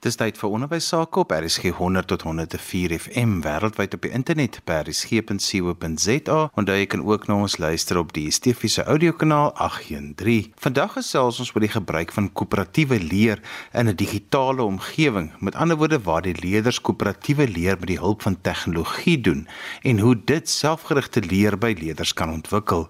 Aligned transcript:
Dis 0.00 0.16
tyd 0.16 0.38
vir 0.40 0.54
onderwys 0.56 0.86
sake 0.88 1.20
op 1.20 1.32
RSG 1.36 1.74
100 1.76 2.06
tot 2.08 2.22
104 2.24 2.94
FM 2.94 3.42
wêreldwyd 3.44 3.92
op 3.98 4.06
die 4.06 4.12
internet 4.16 4.54
by 4.64 4.78
rsg.co.za 4.86 6.36
en 6.56 6.70
jy 6.70 6.86
kan 6.88 7.02
ook 7.04 7.26
na 7.28 7.34
ons 7.44 7.58
luister 7.60 8.00
op 8.00 8.14
die 8.16 8.22
DSTV 8.30 8.70
se 8.72 8.86
audiokanaal 8.88 9.52
813. 9.60 10.54
Vandag 10.64 10.94
gesels 10.96 11.42
ons 11.44 11.50
oor 11.52 11.66
die 11.66 11.72
gebruik 11.74 12.14
van 12.16 12.30
koöperatiewe 12.32 12.96
leer 12.96 13.42
in 13.76 13.92
'n 13.92 13.96
digitale 13.96 14.62
omgewing. 14.64 15.32
Met 15.40 15.54
ander 15.54 15.76
woorde 15.76 16.00
waar 16.00 16.22
die 16.22 16.40
leerders 16.40 16.80
koöperatiewe 16.80 17.44
leer 17.48 17.76
met 17.76 17.92
die 17.92 18.00
hulp 18.00 18.22
van 18.22 18.40
tegnologie 18.40 19.20
doen 19.20 19.46
en 19.82 19.98
hoe 19.98 20.16
dit 20.24 20.48
selfgerigte 20.48 21.20
leer 21.20 21.58
by 21.58 21.76
leerders 21.76 22.14
kan 22.14 22.32
ontwikkel. 22.32 22.88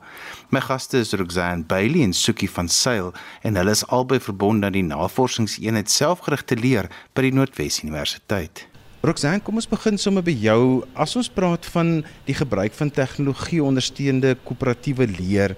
My 0.51 0.61
gaste 0.61 0.99
is 0.99 1.13
Roxanne 1.13 1.65
Bailey 1.65 2.03
en 2.03 2.13
Sukie 2.13 2.51
van 2.51 2.69
Sail 2.69 3.13
en 3.43 3.57
hulle 3.57 3.71
is 3.71 3.87
albei 3.87 4.21
verbonde 4.21 4.67
aan 4.67 4.73
die 4.73 4.83
navorsingseenheid 4.83 5.91
selfgerigte 5.91 6.57
leer 6.57 6.89
by 7.15 7.23
die 7.27 7.35
Noordwes 7.35 7.83
Universiteit. 7.83 8.67
Roxanne, 9.01 9.41
kom 9.41 9.57
ons 9.57 9.69
begin 9.69 9.97
sommer 9.97 10.21
by 10.21 10.35
jou. 10.37 10.83
As 10.93 11.15
ons 11.17 11.31
praat 11.33 11.65
van 11.73 12.03
die 12.27 12.37
gebruik 12.37 12.75
van 12.77 12.91
tegnologie 12.93 13.63
ondersteunde 13.65 14.35
koöperatiewe 14.45 15.07
leer, 15.09 15.55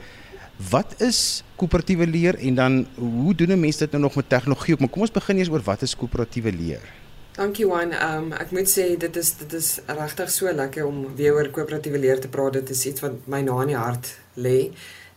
wat 0.71 0.95
is 1.03 1.43
koöperatiewe 1.59 2.07
leer 2.07 2.39
en 2.39 2.55
dan 2.55 2.77
hoe 2.95 3.35
doen 3.35 3.51
'n 3.53 3.61
mens 3.61 3.77
dit 3.77 3.91
nou 3.91 4.03
nog 4.03 4.15
met 4.15 4.29
tegnologie? 4.29 4.77
Maar 4.79 4.89
kom 4.89 5.03
ons 5.03 5.11
begin 5.11 5.39
eers 5.39 5.51
oor 5.51 5.63
wat 5.65 5.83
is 5.83 5.97
koöperatiewe 5.97 6.53
leer? 6.53 6.85
Dankie 7.33 7.67
Juan. 7.67 7.93
Um, 7.93 8.33
ek 8.33 8.51
moet 8.53 8.69
sê 8.69 8.97
dit 8.97 9.17
is 9.17 9.33
dit 9.41 9.53
is 9.53 9.81
regtig 9.87 10.31
so 10.31 10.53
lekker 10.53 10.87
om 10.87 11.17
weer 11.17 11.35
oor 11.35 11.49
koöperatiewe 11.49 11.99
leer 11.99 12.21
te 12.21 12.29
praat. 12.29 12.53
Dit 12.53 12.71
is 12.71 12.87
iets 12.87 13.01
wat 13.01 13.27
my 13.27 13.41
na 13.41 13.61
in 13.63 13.73
die 13.73 13.77
hart 13.77 14.19
lê. 14.37 14.71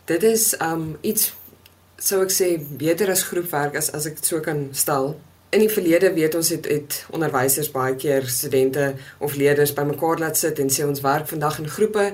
Dit 0.04 0.22
is 0.22 0.54
um, 0.60 0.96
iets 1.02 1.34
sou 1.96 2.22
ek 2.24 2.32
sê 2.32 2.56
beter 2.58 3.10
as 3.10 3.22
groepwerk 3.22 3.76
as 3.76 3.90
as 3.90 4.06
ek 4.06 4.14
dit 4.14 4.26
so 4.26 4.40
kan 4.40 4.68
stel 4.72 5.14
in 5.56 5.62
die 5.64 5.72
verlede 5.72 6.12
weet 6.12 6.34
ons 6.36 6.50
het 6.52 6.66
het 6.68 6.98
onderwysers 7.16 7.70
baie 7.72 7.94
keer 7.96 8.26
studente 8.28 8.90
of 9.24 9.36
leerders 9.40 9.72
bymekaar 9.76 10.20
laat 10.20 10.36
sit 10.36 10.58
en 10.60 10.68
sê 10.72 10.84
ons 10.84 11.00
werk 11.00 11.30
vandag 11.30 11.62
in 11.62 11.70
groepe 11.76 12.10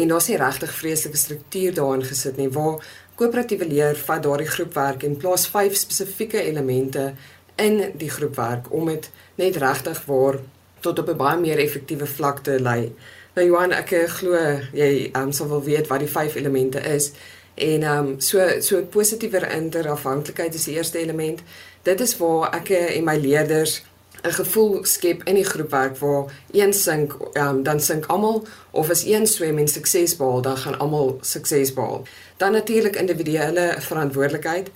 en 0.00 0.10
daar's 0.12 0.28
nie 0.28 0.36
regtig 0.40 0.74
vreeslike 0.80 1.16
struktuur 1.16 1.72
daarin 1.78 2.04
gesit 2.04 2.36
nie 2.36 2.50
waar 2.52 2.84
koöperatiewe 3.16 3.68
leer 3.70 3.96
vat 4.08 4.22
daardie 4.26 4.50
groepwerk 4.56 5.06
en 5.08 5.16
plaas 5.22 5.46
vyf 5.54 5.78
spesifieke 5.80 6.42
elemente 6.42 7.12
in 7.56 7.80
die 7.96 8.10
groepwerk 8.10 8.68
om 8.72 8.90
dit 8.92 9.08
net 9.40 9.56
regtig 9.64 10.04
waar 10.10 10.42
tot 10.84 10.98
op 10.98 11.08
'n 11.08 11.16
baie 11.16 11.40
meer 11.40 11.58
effektiewe 11.58 12.06
vlak 12.06 12.42
te 12.42 12.60
lei. 12.60 12.92
Nou 13.34 13.46
Johan, 13.46 13.72
ek 13.72 13.94
glo 14.08 14.36
jy 14.72 15.10
um, 15.16 15.32
sal 15.32 15.48
wel 15.48 15.62
weet 15.62 15.86
wat 15.86 15.98
die 15.98 16.08
vyf 16.08 16.34
elemente 16.34 16.80
is. 16.80 17.12
En 17.54 17.82
ehm 17.82 18.06
um, 18.06 18.20
so 18.20 18.60
so 18.60 18.82
positiewer 18.82 19.50
interafhanklikheid 19.50 20.54
is 20.54 20.64
die 20.64 20.74
eerste 20.74 20.98
element. 20.98 21.42
Dit 21.82 22.00
is 22.00 22.16
waar 22.16 22.54
ek 22.54 22.68
en 22.68 23.04
my 23.04 23.16
leerders 23.16 23.82
'n 24.24 24.32
gevoel 24.32 24.84
skep 24.84 25.22
in 25.28 25.34
die 25.34 25.44
groepwerk 25.44 25.96
waar 25.96 26.24
een 26.52 26.72
sink, 26.72 27.16
um, 27.32 27.62
dan 27.62 27.80
sink 27.80 28.06
almal 28.06 28.46
of 28.70 28.90
as 28.90 29.04
een 29.04 29.26
swem 29.26 29.58
en 29.58 29.68
sukses 29.68 30.16
behaal, 30.16 30.40
dan 30.40 30.56
gaan 30.56 30.78
almal 30.78 31.18
sukses 31.20 31.72
behaal. 31.74 32.02
Dan 32.36 32.52
natuurlik 32.52 32.96
individuele 32.96 33.74
verantwoordelikheid. 33.78 34.70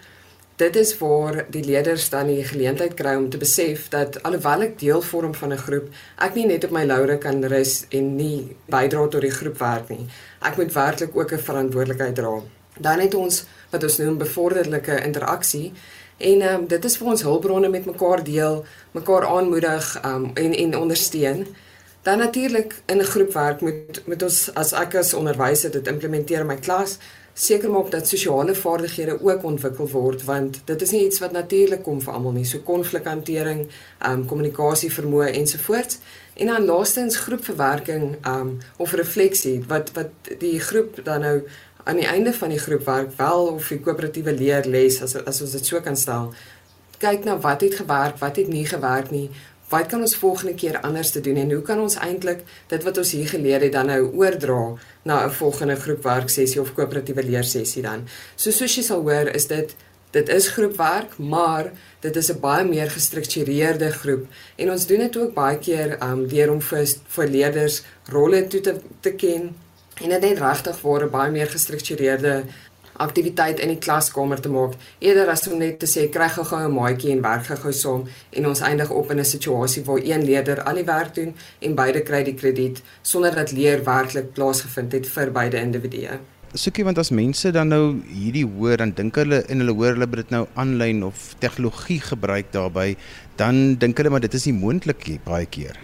Dit 0.56 0.76
is 0.76 0.98
waar 0.98 1.44
die 1.48 1.64
leerders 1.64 2.08
dan 2.08 2.26
die 2.26 2.44
geleentheid 2.44 2.94
kry 2.94 3.14
om 3.14 3.30
te 3.30 3.38
besef 3.38 3.88
dat 3.88 4.22
alhoewel 4.22 4.66
ek 4.66 4.78
deel 4.78 5.02
vorm 5.02 5.34
van 5.34 5.52
'n 5.52 5.58
groep, 5.58 5.88
ek 6.18 6.34
nie 6.34 6.46
net 6.46 6.64
op 6.64 6.70
my 6.70 6.84
laure 6.84 7.18
kan 7.18 7.44
rus 7.44 7.84
en 7.88 8.16
nie 8.16 8.56
bydra 8.66 9.08
tot 9.08 9.20
die 9.20 9.30
groepwerk 9.30 9.88
nie. 9.88 10.06
Ek 10.40 10.56
moet 10.56 10.72
werklik 10.72 11.16
ook 11.16 11.32
'n 11.32 11.38
verantwoordelikheid 11.38 12.14
dra. 12.14 12.42
Dan 12.78 13.00
het 13.00 13.14
ons 13.14 13.44
wat 13.70 13.82
ons 13.82 13.98
noem 13.98 14.18
bevorderlike 14.18 15.02
interaksie 15.04 15.72
en 16.18 16.42
um, 16.42 16.66
dit 16.66 16.84
is 16.84 16.96
vir 16.98 17.06
ons 17.06 17.22
hulpbronne 17.22 17.68
met 17.68 17.84
mekaar 17.86 18.24
deel, 18.24 18.64
mekaar 18.92 19.26
aanmoedig 19.26 20.04
um, 20.04 20.30
en 20.34 20.54
en 20.54 20.78
ondersteun. 20.78 21.46
Dan 22.02 22.18
natuurlik 22.18 22.74
in 22.86 22.98
'n 22.98 23.04
groepwerk 23.04 23.60
moet 23.60 24.02
met 24.06 24.22
ons 24.22 24.54
as 24.54 24.72
ek 24.72 24.94
as 24.94 25.14
onderwyser 25.14 25.70
dit 25.70 25.86
implementeer 25.86 26.40
in 26.40 26.46
my 26.46 26.56
klas, 26.56 26.98
seker 27.38 27.70
maak 27.70 27.90
dat 27.90 28.08
sosiale 28.08 28.54
vaardighede 28.54 29.18
ook 29.22 29.44
ontwikkel 29.46 29.88
word 29.88 30.24
want 30.26 30.60
dit 30.64 30.82
is 30.82 30.90
nie 30.90 31.04
iets 31.04 31.20
wat 31.22 31.32
natuurlik 31.32 31.82
kom 31.86 32.00
vir 32.02 32.12
almal 32.12 32.34
nie, 32.34 32.44
so 32.44 32.58
konflikhantering, 32.66 33.68
um 34.08 34.24
kommunikasie 34.26 34.90
vermoë 34.92 35.30
ensovoorts. 35.32 35.98
En 36.34 36.46
dan 36.46 36.64
laastens 36.64 37.16
groepverwerking 37.16 38.26
um 38.26 38.58
of 38.76 38.92
refleksie 38.92 39.64
wat 39.70 39.92
wat 39.94 40.32
die 40.38 40.58
groep 40.60 40.98
dan 41.04 41.20
nou 41.20 41.36
aan 41.88 41.96
die 41.96 42.06
einde 42.06 42.32
van 42.36 42.52
die 42.52 42.60
groepwerk 42.60 43.14
wel 43.16 43.46
of 43.46 43.68
die 43.72 43.80
koöperatiewe 43.80 44.34
leer 44.36 44.66
les 44.68 44.98
as 45.02 45.14
as 45.16 45.40
ons 45.44 45.54
dit 45.56 45.68
so 45.70 45.80
kan 45.80 45.96
stel. 45.96 46.32
Kyk 47.00 47.24
na 47.24 47.38
wat 47.40 47.62
het 47.64 47.78
gewerk, 47.80 48.18
wat 48.20 48.36
het 48.36 48.48
nie 48.52 48.66
gewerk 48.68 49.08
nie. 49.14 49.28
Wat 49.72 49.88
kan 49.88 50.02
ons 50.04 50.16
volgende 50.16 50.52
keer 50.54 50.80
anders 50.84 51.10
te 51.14 51.20
doen 51.24 51.36
en 51.40 51.52
hoe 51.52 51.62
kan 51.64 51.80
ons 51.80 51.96
eintlik 52.04 52.42
dit 52.68 52.84
wat 52.84 53.00
ons 53.00 53.12
hier 53.16 53.28
geleer 53.28 53.64
het 53.64 53.72
dan 53.72 53.88
nou 53.88 54.02
oordra 54.20 54.76
na 55.08 55.24
'n 55.24 55.32
volgende 55.40 55.76
groepwerk 55.76 56.28
sessie 56.28 56.60
of 56.60 56.74
koöperatiewe 56.74 57.22
leer 57.24 57.44
sessie 57.44 57.82
dan. 57.82 58.04
So 58.36 58.50
soos 58.50 58.76
jy 58.76 58.82
sal 58.82 59.00
hoor, 59.02 59.28
is 59.34 59.46
dit 59.46 59.74
dit 60.10 60.28
is 60.28 60.48
groepwerk, 60.48 61.18
maar 61.18 61.72
dit 62.00 62.16
is 62.16 62.30
'n 62.32 62.40
baie 62.40 62.64
meer 62.64 62.90
gestruktureerde 62.90 63.90
groep 63.90 64.26
en 64.56 64.70
ons 64.70 64.86
doen 64.86 64.98
dit 64.98 65.16
ook 65.16 65.34
baie 65.34 65.58
keer 65.58 66.02
um 66.02 66.28
deur 66.28 66.52
om 66.52 66.60
vir 66.60 66.86
vir 67.08 67.28
leerders 67.28 67.82
rolle 68.08 68.46
toe 68.46 68.60
te 68.60 68.74
te 69.00 69.12
ken 69.12 69.54
en 70.02 70.08
dit 70.08 70.20
net 70.20 70.38
regtig 70.38 70.80
word 70.80 71.02
'n 71.02 71.10
baie 71.10 71.30
meer 71.30 71.50
gestruktureerde 71.50 72.44
aktiwiteit 72.98 73.60
in 73.62 73.72
die 73.72 73.78
klaskamer 73.78 74.40
te 74.42 74.50
maak 74.52 74.74
eerder 74.98 75.30
as 75.30 75.46
om 75.48 75.58
net 75.58 75.78
te 75.82 75.88
sê 75.90 76.08
kry 76.14 76.28
gou-gou 76.34 76.60
'n 76.66 76.74
maatjie 76.74 77.12
en 77.12 77.22
werk 77.22 77.44
gou-gou 77.50 77.72
saam 77.72 78.02
en 78.30 78.46
ons 78.46 78.60
eindig 78.60 78.90
op 78.90 79.10
in 79.10 79.18
'n 79.18 79.24
situasie 79.24 79.84
waar 79.84 80.02
een 80.02 80.24
leerder 80.24 80.62
al 80.62 80.74
die 80.74 80.84
werk 80.84 81.14
doen 81.14 81.34
en 81.60 81.74
beide 81.74 82.02
kry 82.02 82.22
die 82.24 82.34
krediet 82.34 82.82
sonder 83.02 83.34
dat 83.34 83.52
leer 83.52 83.84
werklik 83.84 84.32
plaasgevind 84.32 84.92
het 84.92 85.06
vir 85.06 85.30
beide 85.30 85.56
individue. 85.56 86.18
Soekie 86.54 86.84
want 86.84 86.98
as 86.98 87.10
mense 87.10 87.50
dan 87.52 87.68
nou 87.68 88.00
hierdie 88.08 88.46
hoor 88.46 88.76
dan 88.76 88.92
dink 88.96 89.14
hulle 89.14 89.44
en 89.48 89.58
hulle 89.58 89.72
hoor 89.72 89.92
hulle 89.92 90.06
dit 90.08 90.30
nou 90.30 90.46
aanlyn 90.54 91.04
of 91.04 91.34
tegnologie 91.38 92.00
gebruik 92.00 92.52
daarbey 92.52 92.96
dan 93.36 93.76
dink 93.76 93.96
hulle 93.96 94.10
maar 94.10 94.20
dit 94.20 94.34
is 94.34 94.46
nie 94.46 94.54
moontlik 94.54 95.20
baie 95.24 95.46
keer. 95.46 95.76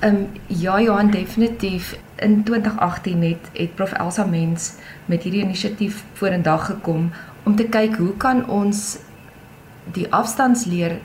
Ehm 0.00 0.14
um, 0.14 0.28
ja 0.46 0.80
Johan 0.80 1.10
definitief 1.10 1.96
in 2.16 2.42
2018 2.44 3.22
het 3.22 3.50
het 3.52 3.74
Prof 3.74 3.92
Elsa 3.92 4.24
Mens 4.24 4.74
met 5.04 5.22
hierdie 5.22 5.42
inisiatief 5.42 6.04
vorendag 6.12 6.66
gekom 6.66 7.10
om 7.42 7.56
te 7.56 7.68
kyk 7.68 7.96
hoe 7.96 8.16
kan 8.16 8.46
ons 8.48 8.98
die 9.92 10.06
afstandsleer 10.12 10.98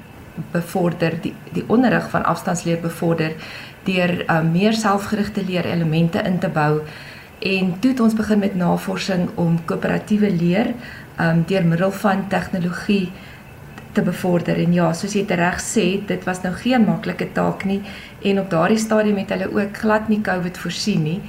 bevorder 0.51 1.17
die 1.21 1.33
die 1.51 1.63
onderrig 1.67 2.09
van 2.09 2.23
afstandsleer 2.25 2.79
bevorder 2.79 3.35
deur 3.83 4.13
um, 4.29 4.51
meer 4.51 4.73
selfgerigte 4.73 5.43
leerelemente 5.45 6.21
in 6.21 6.39
te 6.39 6.49
bou. 6.49 6.81
En 7.39 7.79
toe 7.79 7.91
het 7.91 7.99
ons 7.99 8.13
begin 8.13 8.39
met 8.39 8.55
navorsing 8.55 9.29
om 9.35 9.57
koöperatiewe 9.65 10.31
leer 10.31 10.73
um, 11.19 11.43
deur 11.47 11.65
middel 11.65 11.91
van 11.91 12.27
tegnologie 12.27 13.11
te 13.93 14.01
bevorder 14.01 14.57
en 14.57 14.73
ja, 14.73 14.91
soos 14.93 15.15
jy 15.15 15.25
reg 15.27 15.59
sê, 15.63 15.85
dit 16.07 16.23
was 16.25 16.43
nou 16.43 16.53
geen 16.55 16.85
maklike 16.87 17.31
taak 17.33 17.65
nie 17.65 17.81
en 18.23 18.39
op 18.39 18.49
daardie 18.49 18.79
stadium 18.79 19.17
het 19.17 19.33
hulle 19.33 19.49
ook 19.51 19.77
glad 19.83 20.09
nie 20.09 20.21
COVID 20.21 20.57
voorsien 20.57 21.03
nie. 21.03 21.21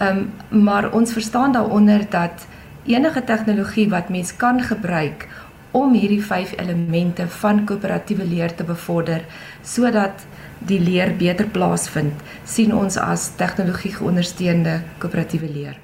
Ehm 0.00 0.24
um, 0.50 0.64
maar 0.64 0.92
ons 0.92 1.12
verstaan 1.12 1.52
daaronder 1.52 2.06
dat 2.10 2.46
enige 2.86 3.24
tegnologie 3.24 3.88
wat 3.88 4.08
mens 4.08 4.36
kan 4.36 4.62
gebruik 4.62 5.28
om 5.70 5.92
hierdie 5.94 6.22
vyf 6.22 6.54
elemente 6.58 7.28
van 7.28 7.64
koöperatiewe 7.64 8.24
leer 8.24 8.54
te 8.54 8.64
bevorder 8.64 9.24
sodat 9.62 10.26
die 10.58 10.80
leer 10.80 11.14
beter 11.16 11.46
plaasvind, 11.46 12.16
sien 12.44 12.74
ons 12.74 12.98
as 13.00 13.30
tegnologie 13.36 13.94
geondersteunde 13.94 14.80
koöperatiewe 14.98 15.48
leer. 15.52 15.78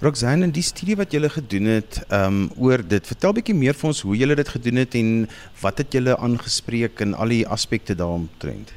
Roxanne, 0.00 0.44
in 0.44 0.52
die 0.52 0.64
studie 0.64 0.96
wat 1.00 1.14
julle 1.16 1.30
gedoen 1.32 1.70
het, 1.70 2.02
ehm 2.10 2.40
um, 2.42 2.50
oor 2.60 2.82
dit, 2.84 3.06
vertel 3.06 3.32
bietjie 3.38 3.54
meer 3.56 3.76
vir 3.76 3.88
ons 3.88 4.02
hoe 4.04 4.16
julle 4.16 4.34
dit 4.36 4.48
gedoen 4.48 4.80
het 4.82 4.94
en 4.98 5.12
wat 5.62 5.78
het 5.80 5.94
julle 5.96 6.16
aangespreek 6.16 7.00
in 7.00 7.14
al 7.14 7.32
die 7.32 7.46
aspekte 7.48 7.96
daaromtrent? 7.96 8.74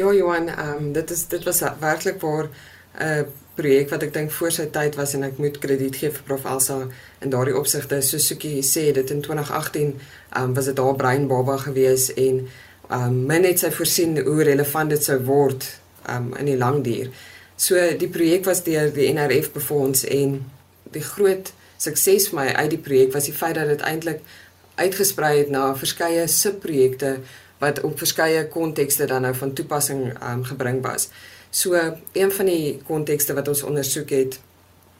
Ja, 0.00 0.12
Johan, 0.16 0.48
ehm 0.48 0.78
um, 0.78 0.92
dit 0.96 1.10
is 1.10 1.26
dit 1.28 1.44
was 1.44 1.60
werklik 1.80 2.20
waar 2.20 2.48
'n 2.48 3.02
uh, 3.04 3.22
projek 3.54 3.90
wat 3.90 4.02
ek 4.02 4.14
dink 4.14 4.30
voor 4.32 4.50
sy 4.50 4.66
tyd 4.72 4.96
was 4.96 5.12
en 5.14 5.22
ek 5.22 5.38
moet 5.38 5.58
krediet 5.58 5.96
gee 5.96 6.10
vir 6.10 6.24
Prof 6.24 6.44
Elsa 6.44 6.78
in 7.20 7.30
daardie 7.30 7.56
opsigte. 7.56 8.00
So 8.02 8.18
Sukie 8.18 8.62
sê 8.62 8.92
dit 8.92 9.10
in 9.10 9.20
2018 9.20 9.92
ehm 10.32 10.42
um, 10.42 10.54
was 10.54 10.64
dit 10.64 10.76
daar 10.76 10.96
brein 10.96 11.28
baba 11.28 11.56
gewees 11.56 12.14
en 12.14 12.48
ehm 12.88 13.04
um, 13.04 13.26
min 13.26 13.44
het 13.44 13.58
sy 13.58 13.70
voorsien 13.70 14.16
hoe 14.24 14.42
relevant 14.42 14.90
dit 14.90 15.04
sou 15.04 15.18
word 15.24 15.68
ehm 16.06 16.32
um, 16.32 16.34
in 16.38 16.46
die 16.46 16.56
lang 16.56 16.84
duur. 16.84 17.12
So 17.62 17.78
die 17.98 18.10
projek 18.10 18.46
was 18.48 18.64
deur 18.66 18.90
die 18.90 19.06
NRF 19.12 19.52
befonds 19.54 20.02
en 20.04 20.40
die 20.94 21.04
groot 21.06 21.52
sukses 21.82 22.26
vir 22.30 22.38
my 22.40 22.46
uit 22.58 22.72
die 22.74 22.80
projek 22.82 23.12
was 23.14 23.28
die 23.30 23.36
feit 23.36 23.54
dat 23.58 23.70
dit 23.70 23.84
eintlik 23.86 24.24
uitgesprei 24.80 25.36
het 25.36 25.52
na 25.54 25.68
verskeie 25.78 26.24
subprojekte 26.26 27.16
wat 27.62 27.82
op 27.86 28.00
verskeie 28.02 28.48
kontekste 28.50 29.06
dan 29.06 29.22
nou 29.22 29.34
van 29.38 29.52
toepassing 29.54 30.08
um, 30.18 30.42
gebring 30.48 30.80
was. 30.82 31.10
So 31.50 31.78
een 31.78 32.32
van 32.34 32.50
die 32.50 32.80
kontekste 32.88 33.36
wat 33.38 33.52
ons 33.52 33.62
ondersoek 33.62 34.16
het 34.16 34.40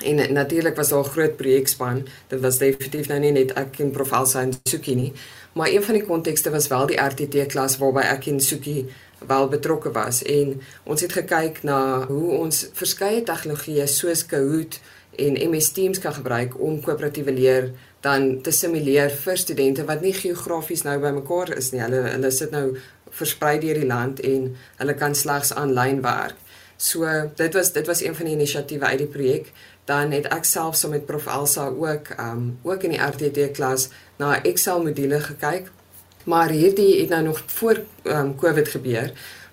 En 0.03 0.33
natuurlik 0.33 0.77
was 0.77 0.89
daar 0.89 1.05
'n 1.05 1.15
groot 1.15 1.37
projekspan. 1.37 2.07
Dit 2.27 2.41
was 2.41 2.59
definitief 2.59 3.07
nou 3.09 3.21
nie 3.21 3.31
net 3.31 3.53
ek 3.53 3.79
en 3.79 3.91
Prof 3.91 4.13
Elsa 4.13 4.41
en 4.41 4.53
Sukie 4.63 4.95
nie, 4.95 5.13
maar 5.53 5.69
een 5.69 5.83
van 5.83 5.95
die 5.95 6.05
kontekste 6.05 6.51
was 6.51 6.69
wel 6.69 6.87
die 6.87 7.01
RTT 7.01 7.47
klas 7.47 7.77
waarby 7.77 8.01
ek 8.01 8.27
en 8.27 8.41
Sukie 8.41 8.87
wel 9.27 9.49
betrokke 9.49 9.93
was 9.93 10.23
en 10.23 10.61
ons 10.85 11.01
het 11.01 11.13
gekyk 11.13 11.63
na 11.63 12.07
hoe 12.07 12.39
ons 12.39 12.69
verskeie 12.79 13.23
tegnologieë 13.23 13.87
soos 13.87 14.27
Kahoot 14.27 14.81
en 15.17 15.37
MS 15.51 15.73
Teams 15.73 15.99
kan 15.99 16.15
gebruik 16.15 16.61
om 16.61 16.81
koöperatiewe 16.81 17.33
leer 17.33 17.73
dan 18.03 18.41
te 18.43 18.51
simuleer 18.51 19.13
vir 19.25 19.39
studente 19.39 19.85
wat 19.87 20.01
nie 20.03 20.15
geografies 20.17 20.83
nou 20.87 20.97
bymekaar 21.03 21.53
is 21.57 21.71
nie. 21.73 21.83
Hulle 21.85 22.03
hulle 22.09 22.31
sit 22.35 22.55
nou 22.55 22.65
versprei 23.13 23.59
deur 23.63 23.79
die 23.79 23.89
land 23.89 24.23
en 24.27 24.49
hulle 24.81 24.95
kan 24.99 25.15
slegs 25.15 25.53
aanlyn 25.53 26.01
werk. 26.03 26.39
So 26.77 27.07
dit 27.39 27.55
was 27.55 27.73
dit 27.73 27.87
was 27.87 28.03
een 28.03 28.17
van 28.19 28.27
die 28.27 28.35
inisiatiewe 28.35 28.87
uit 28.87 29.05
die 29.05 29.13
projek 29.13 29.53
dan 29.87 30.15
het 30.15 30.27
ek 30.35 30.47
self 30.47 30.75
saam 30.77 30.81
so 30.81 30.95
met 30.95 31.07
Prof 31.07 31.27
Elsa 31.27 31.69
ook 31.69 32.11
um 32.19 32.59
ook 32.63 32.83
in 32.89 32.97
die 32.97 33.03
RTT 33.03 33.53
klas 33.55 33.89
na 34.19 34.41
Excel 34.43 34.83
module 34.83 35.21
gekyk. 35.21 35.71
Maar 36.25 36.51
hierdie 36.51 37.01
het 37.01 37.09
nou 37.09 37.23
nog 37.23 37.43
voor 37.47 37.81
um 38.03 38.37
Covid 38.37 38.69
gebeur 38.69 39.13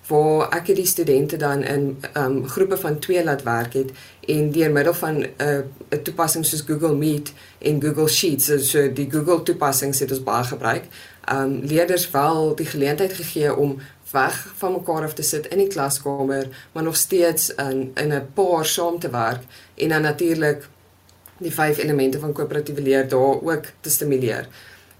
waar 0.10 0.50
ek 0.58 0.72
die 0.74 0.88
studente 0.90 1.38
dan 1.38 1.62
in 1.64 2.00
um 2.18 2.48
groepe 2.50 2.78
van 2.78 3.00
2 3.00 3.24
laat 3.24 3.44
werk 3.44 3.74
het 3.74 3.92
en 4.28 4.52
deur 4.52 4.72
middel 4.72 4.94
van 4.94 5.20
'n 5.22 5.28
uh, 5.38 5.60
'n 5.90 6.02
toepassing 6.04 6.46
soos 6.46 6.64
Google 6.66 6.96
Meet 6.96 7.34
en 7.60 7.82
Google 7.82 8.08
Sheets 8.08 8.46
so, 8.46 8.58
so 8.58 8.94
die 8.94 9.12
Google 9.12 9.44
toepassings 9.44 10.00
het 10.00 10.12
ons 10.12 10.24
baie 10.24 10.44
gebruik. 10.44 10.84
Um 11.32 11.60
leerders 11.62 12.12
wel 12.12 12.56
die 12.56 12.66
geleentheid 12.66 13.14
gegee 13.14 13.56
om 13.56 13.80
weg 14.12 14.54
van 14.58 14.72
mekaar 14.72 15.04
af 15.04 15.14
te 15.14 15.22
sit 15.22 15.48
in 15.48 15.58
die 15.58 15.68
klaskamer, 15.68 16.48
maar 16.72 16.84
nog 16.84 16.96
steeds 16.96 17.56
in 17.56 17.92
in 17.96 18.14
'n 18.14 18.28
paar 18.34 18.66
saam 18.66 19.00
te 19.00 19.10
werk 19.10 19.44
en 19.76 19.90
dan 19.90 20.02
natuurlik 20.02 20.68
die 21.38 21.54
vyf 21.54 21.78
elemente 21.78 22.20
van 22.20 22.34
koöperatiewe 22.34 22.82
leer 22.82 23.08
daar 23.08 23.42
ook 23.42 23.66
te 23.82 23.90
stimuleer. 23.90 24.48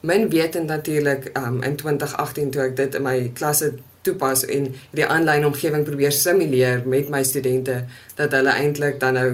Min 0.02 0.30
wetend 0.30 0.68
natuurlik 0.68 1.32
um, 1.38 1.62
in 1.64 1.76
2018 1.76 2.52
toe 2.52 2.62
ek 2.62 2.76
dit 2.76 2.94
in 2.96 3.04
my 3.04 3.16
klasse 3.36 3.74
toepas 4.08 4.46
en 4.48 4.70
die 4.96 5.04
aanlyn 5.06 5.48
omgewing 5.50 5.84
probeer 5.84 6.14
simuleer 6.16 6.86
met 6.88 7.10
my 7.12 7.20
studente 7.28 7.82
dat 8.16 8.32
hulle 8.32 8.54
eintlik 8.62 9.00
dan 9.02 9.18
nou 9.20 9.32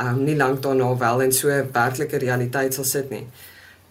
um, 0.00 0.22
nie 0.24 0.36
lank 0.36 0.62
daarna 0.64 0.94
wel 0.96 1.20
in 1.26 1.32
so 1.32 1.52
'n 1.52 1.68
werklike 1.72 2.16
realiteit 2.16 2.74
sal 2.74 2.84
sit 2.84 3.10
nie. 3.10 3.26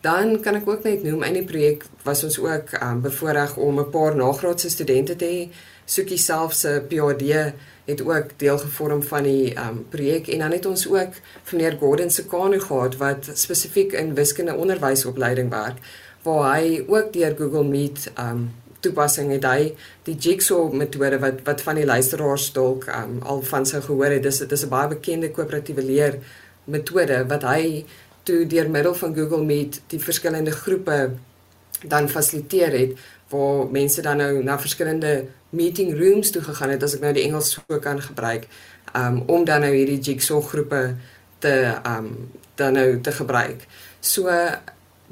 Dan 0.02 0.40
kan 0.42 0.56
ek 0.56 0.68
ook 0.70 0.84
net 0.84 1.04
noem 1.04 1.24
in 1.24 1.34
die 1.34 1.46
projek 1.46 1.86
was 2.04 2.24
ons 2.24 2.40
ook 2.40 2.74
um, 2.82 3.02
bevoorreg 3.02 3.56
om 3.58 3.80
'n 3.80 3.90
paar 3.90 4.16
nagraadse 4.16 4.70
studente 4.70 5.16
te 5.16 5.26
hê. 5.26 5.54
Soekie 5.86 6.18
self 6.18 6.54
se 6.54 6.82
PhD 6.90 7.54
het 7.86 8.02
ook 8.02 8.26
deel 8.38 8.58
gevorm 8.58 9.04
van 9.04 9.24
die 9.24 9.54
um, 9.58 9.86
projek 9.90 10.28
en 10.28 10.40
dan 10.40 10.52
het 10.52 10.66
ons 10.66 10.88
ook 10.88 11.14
meneer 11.52 11.78
Gordon 11.80 12.10
se 12.10 12.26
kanu 12.26 12.60
gehad 12.60 12.98
wat 12.98 13.30
spesifiek 13.34 13.92
in 13.92 14.16
wiskunde 14.16 14.56
onderwysopleiding 14.56 15.50
werk 15.50 15.78
waar 16.26 16.56
hy 16.56 16.84
ook 16.88 17.14
deur 17.14 17.36
Google 17.38 17.68
Meet 17.70 18.10
um 18.20 18.48
toepassing 18.86 19.32
het 19.34 19.46
hy 19.50 19.70
die 20.06 20.16
jigsaw 20.22 20.74
metode 20.74 21.20
wat 21.24 21.42
wat 21.48 21.64
van 21.66 21.80
die 21.80 21.88
luisteraars 21.88 22.52
dalk 22.54 22.88
um, 22.94 23.20
al 23.26 23.42
van 23.50 23.66
sy 23.66 23.82
gehoor 23.86 24.14
het 24.14 24.26
dis 24.26 24.42
dit 24.44 24.52
is 24.58 24.66
'n 24.66 24.74
baie 24.74 24.92
bekende 24.96 25.32
koöperatiewe 25.32 25.84
leer 25.86 26.20
metode 26.66 27.26
wat 27.32 27.44
hy 27.44 27.86
toe 28.24 28.46
deur 28.46 28.70
middel 28.70 28.94
van 28.94 29.16
Google 29.16 29.44
Meet 29.46 29.82
die 29.88 30.00
verskillende 30.00 30.52
groepe 30.52 31.00
dan 31.84 32.10
fasiliteer 32.10 32.72
het 32.72 32.92
waar 33.30 33.68
mense 33.72 34.02
dan 34.02 34.18
nou 34.18 34.44
na 34.44 34.60
verskillende 34.60 35.26
meeting 35.50 35.98
rooms 36.00 36.32
toe 36.32 36.42
gegaan 36.42 36.70
het 36.70 36.84
as 36.84 36.96
ek 36.96 37.02
nou 37.02 37.14
die 37.14 37.24
Engels 37.24 37.52
so 37.52 37.80
kan 37.80 38.02
gebruik 38.02 38.48
um, 38.96 39.24
om 39.28 39.46
dan 39.46 39.62
nou 39.62 39.74
hierdie 39.74 40.00
jigsaw 40.00 40.42
groepe 40.42 40.96
te 41.40 41.74
um 41.86 42.30
dan 42.56 42.74
nou 42.74 43.02
te 43.02 43.12
gebruik. 43.12 43.66
So 44.00 44.32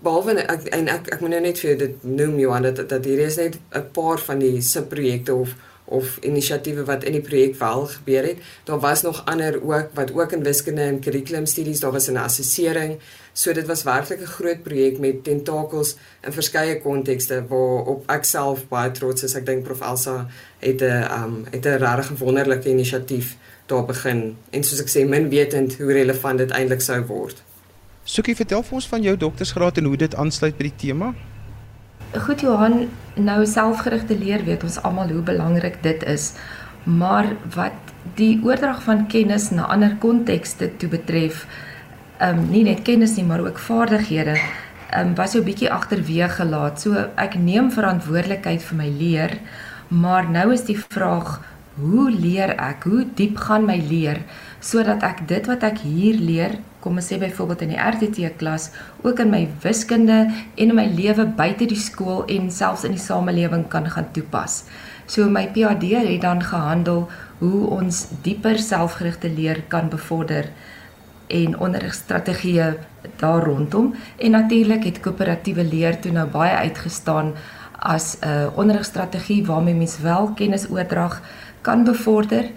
behalwe 0.04 0.34
ek 0.42 0.68
en 0.76 0.88
ek 0.88 1.08
ek 1.16 1.22
moet 1.22 1.30
nou 1.30 1.42
net 1.42 1.60
vir 1.60 1.78
dit 1.78 2.04
noem 2.04 2.40
Johan 2.40 2.68
dat 2.68 2.90
dat 2.90 3.06
hier 3.06 3.20
is 3.20 3.38
net 3.38 3.56
'n 3.72 3.86
paar 3.92 4.20
van 4.20 4.40
die 4.40 4.62
subprojekte 4.62 5.34
of 5.34 5.56
of 5.86 6.18
inisiatiewe 6.22 6.86
wat 6.88 7.04
in 7.04 7.18
die 7.18 7.22
projek 7.22 7.58
wel 7.60 7.86
gebeur 7.88 8.24
het. 8.24 8.38
Daar 8.64 8.80
was 8.80 9.02
nog 9.02 9.26
ander 9.26 9.60
ook 9.62 9.90
wat 9.94 10.14
ook 10.14 10.32
in 10.32 10.44
wiskunde 10.44 10.82
en 10.82 11.00
kurrikulumstudies, 11.00 11.80
daar 11.80 11.92
was 11.92 12.08
'n 12.08 12.18
assessering. 12.18 13.00
So 13.34 13.54
dit 13.54 13.68
was 13.68 13.84
werklik 13.84 14.22
'n 14.22 14.26
groot 14.26 14.64
projek 14.64 14.98
met 15.00 15.24
tentakels 15.24 15.96
in 16.22 16.34
verskeie 16.34 16.82
kontekste 16.82 17.46
waarop 17.48 18.10
ek 18.10 18.24
self 18.24 18.68
baie 18.68 18.92
trots 18.92 19.24
is. 19.24 19.36
Ek 19.36 19.46
dink 19.46 19.64
Prof 19.64 19.82
Elsa 19.82 20.28
het 20.60 20.82
'n 20.82 21.04
um 21.24 21.46
het 21.52 21.66
'n 21.66 21.78
regtig 21.78 22.18
wonderlike 22.18 22.70
inisiatief 22.70 23.36
daar 23.66 23.86
begin 23.86 24.38
en 24.50 24.64
soos 24.64 24.82
ek 24.82 24.90
sê 24.90 25.08
min 25.08 25.30
wetend 25.30 25.78
hoe 25.78 25.94
relevant 25.94 26.38
dit 26.38 26.52
eintlik 26.52 26.82
sou 26.82 27.06
word. 27.06 27.44
Sukie, 28.04 28.36
vertel 28.36 28.60
vir 28.68 28.76
ons 28.76 28.88
van 28.92 29.06
jou 29.06 29.14
doktorsgraad 29.16 29.78
en 29.80 29.86
hoe 29.88 29.98
dit 30.02 30.16
aansluit 30.20 30.58
by 30.58 30.66
die 30.68 30.80
tema. 30.82 31.14
Goed 32.26 32.44
Johan, 32.44 32.90
nou 33.16 33.38
selfgerigte 33.48 34.18
leer 34.20 34.44
weet 34.44 34.66
ons 34.68 34.76
almal 34.84 35.14
hoe 35.16 35.22
belangrik 35.24 35.80
dit 35.86 36.04
is. 36.12 36.34
Maar 36.84 37.32
wat 37.56 37.94
die 38.20 38.36
oordrag 38.44 38.82
van 38.84 39.06
kennis 39.08 39.54
na 39.56 39.70
ander 39.72 39.96
kontekste 40.04 40.68
toe 40.82 40.92
betref, 40.92 41.46
ehm 42.20 42.44
um, 42.44 42.52
nie 42.52 42.66
net 42.68 42.84
kennis 42.84 43.16
nie, 43.16 43.24
maar 43.24 43.40
ook 43.46 43.60
vaardighede, 43.60 44.36
ehm 44.36 45.14
um, 45.14 45.16
was 45.16 45.32
so 45.32 45.40
'n 45.40 45.48
bietjie 45.48 45.72
agterweë 45.72 46.30
gelaat. 46.30 46.82
So 46.82 47.08
ek 47.16 47.40
neem 47.40 47.72
verantwoordelikheid 47.72 48.62
vir 48.62 48.78
my 48.78 48.90
leer, 49.00 49.40
maar 49.88 50.30
nou 50.30 50.52
is 50.54 50.68
die 50.68 50.78
vraag, 50.78 51.40
hoe 51.80 52.12
leer 52.12 52.54
ek? 52.60 52.84
Hoe 52.84 53.06
diep 53.16 53.38
gaan 53.38 53.66
my 53.66 53.80
leer 53.80 54.20
sodat 54.64 55.04
ek 55.04 55.26
dit 55.28 55.48
wat 55.52 55.66
ek 55.68 55.84
hier 55.84 56.16
leer 56.16 56.56
kom 56.84 57.00
ons 57.00 57.08
sê 57.08 57.18
byvoorbeeld 57.20 57.64
in 57.64 57.72
die 57.72 57.80
RTT 57.80 58.34
klas, 58.40 58.70
ook 59.08 59.22
in 59.24 59.32
my 59.32 59.46
wiskunde 59.64 60.18
en 60.28 60.34
in 60.56 60.76
my 60.76 60.86
lewe 60.92 61.26
buite 61.38 61.68
die 61.70 61.80
skool 61.80 62.26
en 62.32 62.50
selfs 62.52 62.84
in 62.88 62.98
die 62.98 63.04
samelewing 63.04 63.70
kan 63.72 63.88
gaan 63.88 64.10
toepas. 64.16 64.64
So 65.08 65.30
my 65.32 65.46
PhD 65.56 65.94
het 65.96 66.22
dan 66.24 66.44
gehandel 66.44 67.08
hoe 67.40 67.68
ons 67.72 68.06
dieper 68.24 68.60
selfgerigte 68.60 69.32
leer 69.32 69.64
kan 69.72 69.90
bevorder 69.92 70.52
en 71.28 71.56
onderrigstrategieë 71.60 72.68
daar 73.20 73.44
rondom 73.48 73.94
en 74.18 74.36
natuurlik 74.36 74.84
het 74.88 75.00
koöperatiewe 75.04 75.64
leer 75.64 76.00
toe 76.00 76.12
nou 76.12 76.28
baie 76.32 76.56
uitgestaan 76.68 77.34
as 77.80 78.18
'n 78.20 78.28
uh, 78.28 78.58
onderrigstrategie 78.58 79.46
waarmee 79.46 79.76
mens 79.76 80.00
wel 80.00 80.32
kennisoordrag 80.36 81.22
kan 81.62 81.84
bevorder 81.84 82.52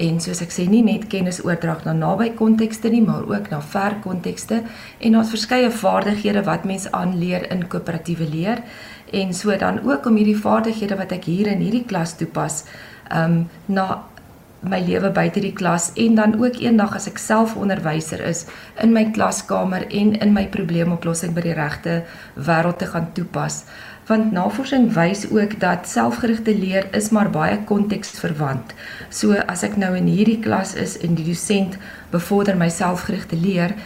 en 0.00 0.20
soos 0.20 0.40
ek 0.44 0.52
sê 0.54 0.66
nie 0.70 0.82
net 0.86 1.08
kennisoordrag 1.12 1.84
na 1.86 1.94
naby 1.96 2.30
kontekste 2.38 2.90
nie 2.92 3.02
maar 3.04 3.26
ook 3.28 3.50
na 3.52 3.60
ver 3.60 3.98
kontekste 4.04 4.62
en 4.98 5.16
daar's 5.16 5.32
verskeie 5.34 5.70
vaardighede 5.70 6.44
wat 6.48 6.64
mens 6.68 6.88
aanleer 6.96 7.48
in 7.52 7.66
koöperatiewe 7.68 8.28
leer. 8.30 8.62
En 9.12 9.34
so 9.34 9.56
dan 9.56 9.82
ook 9.84 10.06
om 10.06 10.16
hierdie 10.16 10.38
vaardighede 10.38 10.96
wat 10.96 11.12
ek 11.12 11.28
hier 11.30 11.50
in 11.52 11.64
hierdie 11.64 11.84
klas 11.84 12.16
toepas 12.16 12.64
um 13.10 13.44
na 13.66 14.04
my 14.60 14.80
lewe 14.84 15.08
buite 15.16 15.40
die 15.40 15.54
klas 15.56 15.90
en 15.96 16.18
dan 16.18 16.34
ook 16.36 16.58
eendag 16.60 16.92
as 16.96 17.08
ek 17.08 17.18
self 17.18 17.54
onderwyser 17.56 18.20
is 18.28 18.44
in 18.84 18.92
my 18.92 19.06
klaskamer 19.16 19.86
en 19.88 20.12
in 20.20 20.34
my 20.36 20.44
probleemoplossing 20.52 21.32
by 21.36 21.44
die 21.46 21.56
regte 21.56 22.02
wêreld 22.36 22.78
te 22.82 22.90
gaan 22.92 23.08
toepas 23.16 23.62
want 24.10 24.32
navorsing 24.34 24.88
wys 24.96 25.22
ook 25.30 25.52
dat 25.62 25.86
selfgerigte 25.88 26.54
leer 26.58 26.88
is 26.98 27.10
maar 27.14 27.30
baie 27.30 27.58
konteksverwant. 27.64 28.74
So 29.08 29.38
as 29.46 29.62
ek 29.62 29.76
nou 29.78 29.92
in 29.94 30.10
hierdie 30.10 30.40
klas 30.42 30.74
is 30.74 30.96
en 30.98 31.14
die 31.14 31.26
dosent 31.28 31.76
bevorder 32.10 32.58
my 32.58 32.68
selfgerigte 32.74 33.38
leer 33.38 33.76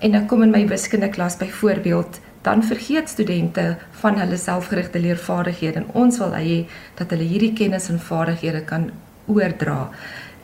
en 0.00 0.16
ek 0.16 0.28
kom 0.30 0.44
in 0.46 0.54
my 0.54 0.62
wiskunde 0.68 1.10
klas 1.12 1.36
byvoorbeeld, 1.40 2.20
dan 2.44 2.64
vergeet 2.64 3.08
studente 3.08 3.76
van 4.00 4.18
hulle 4.20 4.36
selfgerigte 4.40 5.00
leervaardighede 5.00 5.82
en 5.82 5.90
ons 6.04 6.18
wil 6.20 6.34
hê 6.36 6.58
dat 6.98 7.12
hulle 7.12 7.28
hierdie 7.28 7.54
kennis 7.56 7.88
en 7.92 8.00
vaardighede 8.00 8.64
kan 8.68 8.90
oordra. 9.28 9.88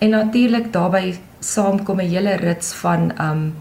En 0.01 0.17
natuurlik 0.17 0.73
daarbey 0.73 1.19
saamkom 1.41 2.01
'n 2.01 2.13
hele 2.13 2.37
rits 2.37 2.73
van 2.85 3.13
um 3.21 3.55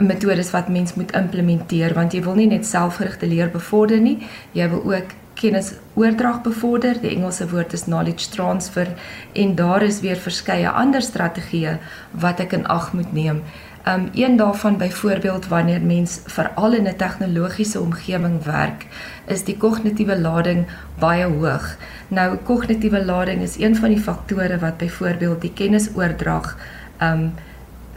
metodes 0.00 0.50
wat 0.50 0.68
mens 0.68 0.94
moet 0.94 1.12
implementeer 1.12 1.94
want 1.94 2.12
jy 2.12 2.22
wil 2.22 2.34
nie 2.34 2.48
net 2.50 2.66
selfgerigte 2.66 3.26
leer 3.26 3.50
bevorder 3.50 4.00
nie, 4.00 4.18
jy 4.52 4.68
wil 4.68 4.82
ook 4.94 5.14
kennis 5.34 5.72
oordrag 5.94 6.42
bevorder. 6.42 6.98
Die 7.00 7.10
Engelse 7.16 7.48
woord 7.50 7.72
is 7.72 7.86
knowledge 7.88 8.30
transfer 8.30 8.88
en 9.32 9.54
daar 9.58 9.82
is 9.82 10.00
weer 10.00 10.18
verskeie 10.20 10.70
ander 10.70 11.02
strategieë 11.02 11.78
wat 12.24 12.42
ek 12.44 12.54
in 12.58 12.66
ag 12.70 12.92
moet 12.94 13.12
neem. 13.12 13.42
Um 13.84 14.08
een 14.16 14.38
daarvan 14.40 14.78
byvoorbeeld 14.80 15.48
wanneer 15.48 15.82
mens 15.84 16.20
veral 16.36 16.72
in 16.72 16.88
'n 16.88 16.96
tegnologiese 16.96 17.80
omgewing 17.80 18.42
werk, 18.44 18.86
is 19.26 19.44
die 19.44 19.56
kognitiewe 19.56 20.18
lading 20.20 20.66
baie 20.98 21.24
hoog. 21.24 21.76
Nou 22.08 22.36
kognitiewe 22.36 23.04
lading 23.04 23.42
is 23.42 23.58
een 23.58 23.76
van 23.76 23.88
die 23.88 24.00
faktore 24.00 24.58
wat 24.58 24.76
byvoorbeeld 24.76 25.40
die 25.40 25.52
kennisoordrag 25.52 26.56
um 27.00 27.34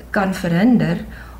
kan 0.10 0.34
verhinder 0.34 0.98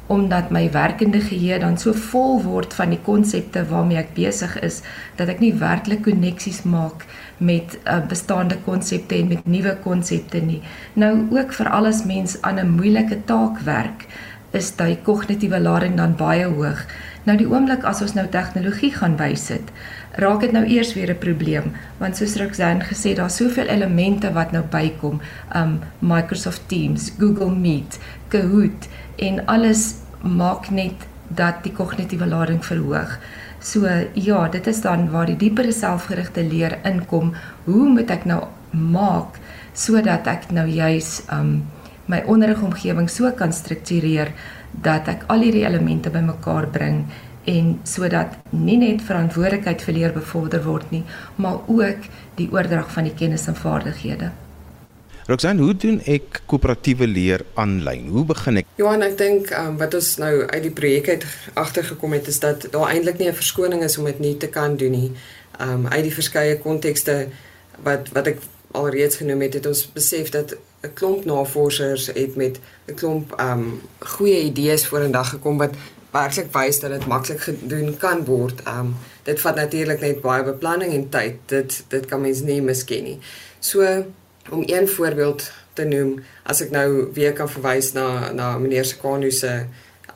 omdat 0.08 0.50
my 0.50 0.70
werkende 0.72 1.20
geheue 1.22 1.60
dan 1.60 1.78
so 1.78 1.94
vol 1.94 2.42
word 2.44 2.74
van 2.74 2.94
die 2.96 3.02
konsepte 3.04 3.66
waarmee 3.70 4.00
ek 4.00 4.14
besig 4.16 4.56
is 4.64 4.82
dat 5.20 5.28
ek 5.34 5.42
nie 5.44 5.54
werklik 5.60 6.06
koneksies 6.08 6.64
maak 6.64 7.04
met 7.38 7.78
uh, 7.84 8.00
bestaande 8.08 8.58
konsepte 8.66 9.16
en 9.16 9.28
met 9.28 9.46
nuwe 9.46 9.76
konsepte 9.84 10.40
nie. 10.42 10.62
Nou 10.94 11.28
ook 11.36 11.54
vir 11.54 11.70
alles 11.70 12.06
mens 12.06 12.42
aan 12.42 12.60
'n 12.60 12.76
moeilike 12.80 13.20
taak 13.26 13.60
werk, 13.68 14.08
is 14.52 14.76
daai 14.76 14.98
kognitiewe 15.04 15.60
lading 15.60 15.98
dan 15.98 16.16
baie 16.16 16.46
hoog. 16.46 16.86
Nou 17.24 17.38
die 17.38 17.50
oomblik 17.50 17.84
as 17.84 18.02
ons 18.02 18.14
nou 18.14 18.28
tegnologie 18.28 18.94
gaan 18.96 19.18
wysit, 19.18 19.72
raak 20.18 20.42
dit 20.46 20.52
nou 20.52 20.66
eers 20.66 20.94
weer 20.98 21.12
'n 21.14 21.18
probleem 21.18 21.72
want 22.00 22.18
soos 22.18 22.36
Roxanne 22.42 22.84
gesê 22.84 23.14
daar's 23.16 23.36
soveel 23.36 23.68
elemente 23.68 24.34
wat 24.34 24.52
nou 24.52 24.64
bykom 24.64 25.22
um 25.56 25.80
Microsoft 26.00 26.62
Teams, 26.68 27.12
Google 27.20 27.52
Meet, 27.56 28.00
Kahoot 28.28 28.88
en 29.16 29.46
alles 29.46 29.96
maak 30.22 30.70
net 30.70 31.08
dat 31.28 31.64
die 31.64 31.72
kognitiewe 31.72 32.26
lading 32.26 32.66
verhoog. 32.66 33.20
So 33.60 33.88
ja, 34.14 34.48
dit 34.48 34.68
is 34.68 34.82
dan 34.82 35.10
waar 35.12 35.26
die 35.26 35.38
diepere 35.38 35.72
selfgerigte 35.72 36.44
leer 36.44 36.78
inkom. 36.84 37.34
Hoe 37.66 37.88
moet 37.90 38.12
ek 38.12 38.26
nou 38.26 38.44
maak 38.72 39.40
sodat 39.74 40.28
ek 40.28 40.52
nou 40.52 40.68
juis 40.68 41.22
um 41.32 41.64
my 42.08 42.22
onderrigomgewing 42.26 43.10
so 43.10 43.32
kan 43.32 43.52
struktureer 43.54 44.32
dat 44.72 45.08
ek 45.08 45.26
al 45.28 45.44
hierdie 45.44 45.66
elemente 45.68 46.10
bymekaar 46.10 46.70
bring 46.72 47.06
en 47.48 47.78
sodat 47.88 48.36
nie 48.52 48.78
net 48.82 49.06
verantwoordelikheid 49.08 49.86
vir 49.86 49.96
leer 49.96 50.16
bevorder 50.16 50.64
word 50.66 50.92
nie, 50.92 51.04
maar 51.36 51.62
ook 51.72 52.10
die 52.36 52.50
oordrag 52.52 52.92
van 52.92 53.08
die 53.08 53.16
kennis 53.16 53.48
en 53.48 53.56
vaardighede. 53.56 54.34
Roxanne, 55.28 55.64
hoe 55.64 55.76
doen 55.76 55.98
ek 56.08 56.42
koöperatiewe 56.48 57.08
leer 57.08 57.42
aanlyn? 57.60 58.06
Hoe 58.16 58.24
begin 58.28 58.62
ek? 58.62 58.70
Johan, 58.80 59.04
ek 59.04 59.18
dink 59.20 59.50
um, 59.56 59.74
wat 59.80 59.96
ons 59.98 60.14
nou 60.24 60.32
uit 60.46 60.62
die 60.64 60.72
projek 60.76 61.10
uit 61.12 61.26
agtergekom 61.60 62.16
het 62.16 62.30
is 62.32 62.40
dat 62.44 62.70
daar 62.72 62.94
eintlik 62.94 63.20
nie 63.20 63.28
'n 63.28 63.36
verskoning 63.36 63.84
is 63.84 63.98
om 63.98 64.06
dit 64.08 64.20
nie 64.24 64.38
te 64.38 64.48
kan 64.48 64.78
doen 64.78 64.92
nie. 64.92 65.12
Um 65.60 65.88
uit 65.88 66.04
die 66.04 66.14
verskeie 66.14 66.56
kontekste 66.60 67.28
wat 67.84 68.08
wat 68.16 68.28
ek 68.28 68.40
alreeds 68.72 69.20
genoem 69.20 69.42
het, 69.42 69.54
het 69.54 69.66
ons 69.66 69.84
besef 69.92 70.30
dat 70.30 70.56
'n 70.84 70.94
klomp 70.94 71.26
navorsers 71.26 72.08
het 72.08 72.36
met 72.36 72.60
'n 72.88 72.96
klomp 72.96 73.36
um 73.40 73.82
goeie 74.00 74.40
idees 74.48 74.88
vorendag 74.88 75.30
gekom 75.30 75.58
wat 75.58 75.76
werklik 76.18 76.50
wys 76.56 76.82
dat 76.84 76.94
dit 76.96 77.06
maklik 77.10 77.42
gedoen 77.46 77.96
kan 78.02 78.26
word. 78.26 78.64
Um 78.68 78.96
dit 79.28 79.42
vat 79.44 79.56
natuurlik 79.60 80.02
net 80.02 80.22
baie 80.24 80.44
beplanning 80.44 80.94
en 80.96 81.10
tyd. 81.14 81.40
Dit 81.52 81.84
dit 81.94 82.06
kan 82.10 82.22
mens 82.22 82.42
nie 82.48 82.62
misken 82.62 83.04
nie. 83.04 83.18
So 83.60 83.86
om 84.50 84.64
een 84.66 84.88
voorbeeld 84.88 85.52
te 85.74 85.86
noem, 85.86 86.18
as 86.44 86.62
ek 86.64 86.72
nou 86.74 87.10
weer 87.14 87.36
kan 87.38 87.50
verwys 87.52 87.92
na 87.98 88.32
na 88.34 88.56
meneer 88.58 88.88
Sekanu 88.88 89.32
se 89.32 89.66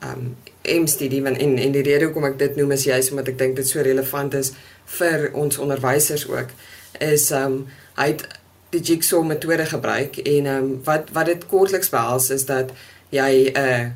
um 0.02 0.36
M-studie 0.62 1.22
van 1.22 1.36
in 1.36 1.58
in 1.58 1.74
die 1.74 1.82
rede 1.82 2.08
hoekom 2.08 2.26
ek 2.30 2.38
dit 2.38 2.56
noem 2.58 2.74
is 2.76 2.86
juist 2.86 3.10
omdat 3.10 3.32
ek 3.32 3.38
dink 3.38 3.56
dit 3.58 3.68
so 3.68 3.82
relevant 3.82 4.34
is 4.38 4.52
vir 4.98 5.28
ons 5.38 5.58
onderwysers 5.62 6.26
ook 6.30 6.54
is 7.02 7.30
um 7.34 7.64
hy 7.98 8.08
het 8.12 8.26
die 8.74 8.80
jigsaw 8.80 9.22
metode 9.26 9.66
gebruik 9.70 10.18
en 10.22 10.50
um 10.54 10.68
wat 10.86 11.10
wat 11.16 11.30
dit 11.30 11.46
kortliks 11.50 11.92
behels 11.94 12.30
is 12.34 12.46
dat 12.50 12.72
jy 13.14 13.52
'n 13.52 13.58
uh, 13.58 13.90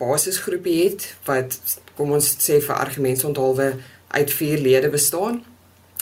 basisgroepie 0.00 0.78
het 0.84 1.06
wat 1.28 1.58
kom 1.98 2.12
ons 2.16 2.32
sê 2.40 2.58
vir 2.64 2.74
argumentsonthulwe 2.74 3.70
uit 4.10 4.36
vier 4.40 4.58
lede 4.58 4.90
bestaan. 4.90 5.42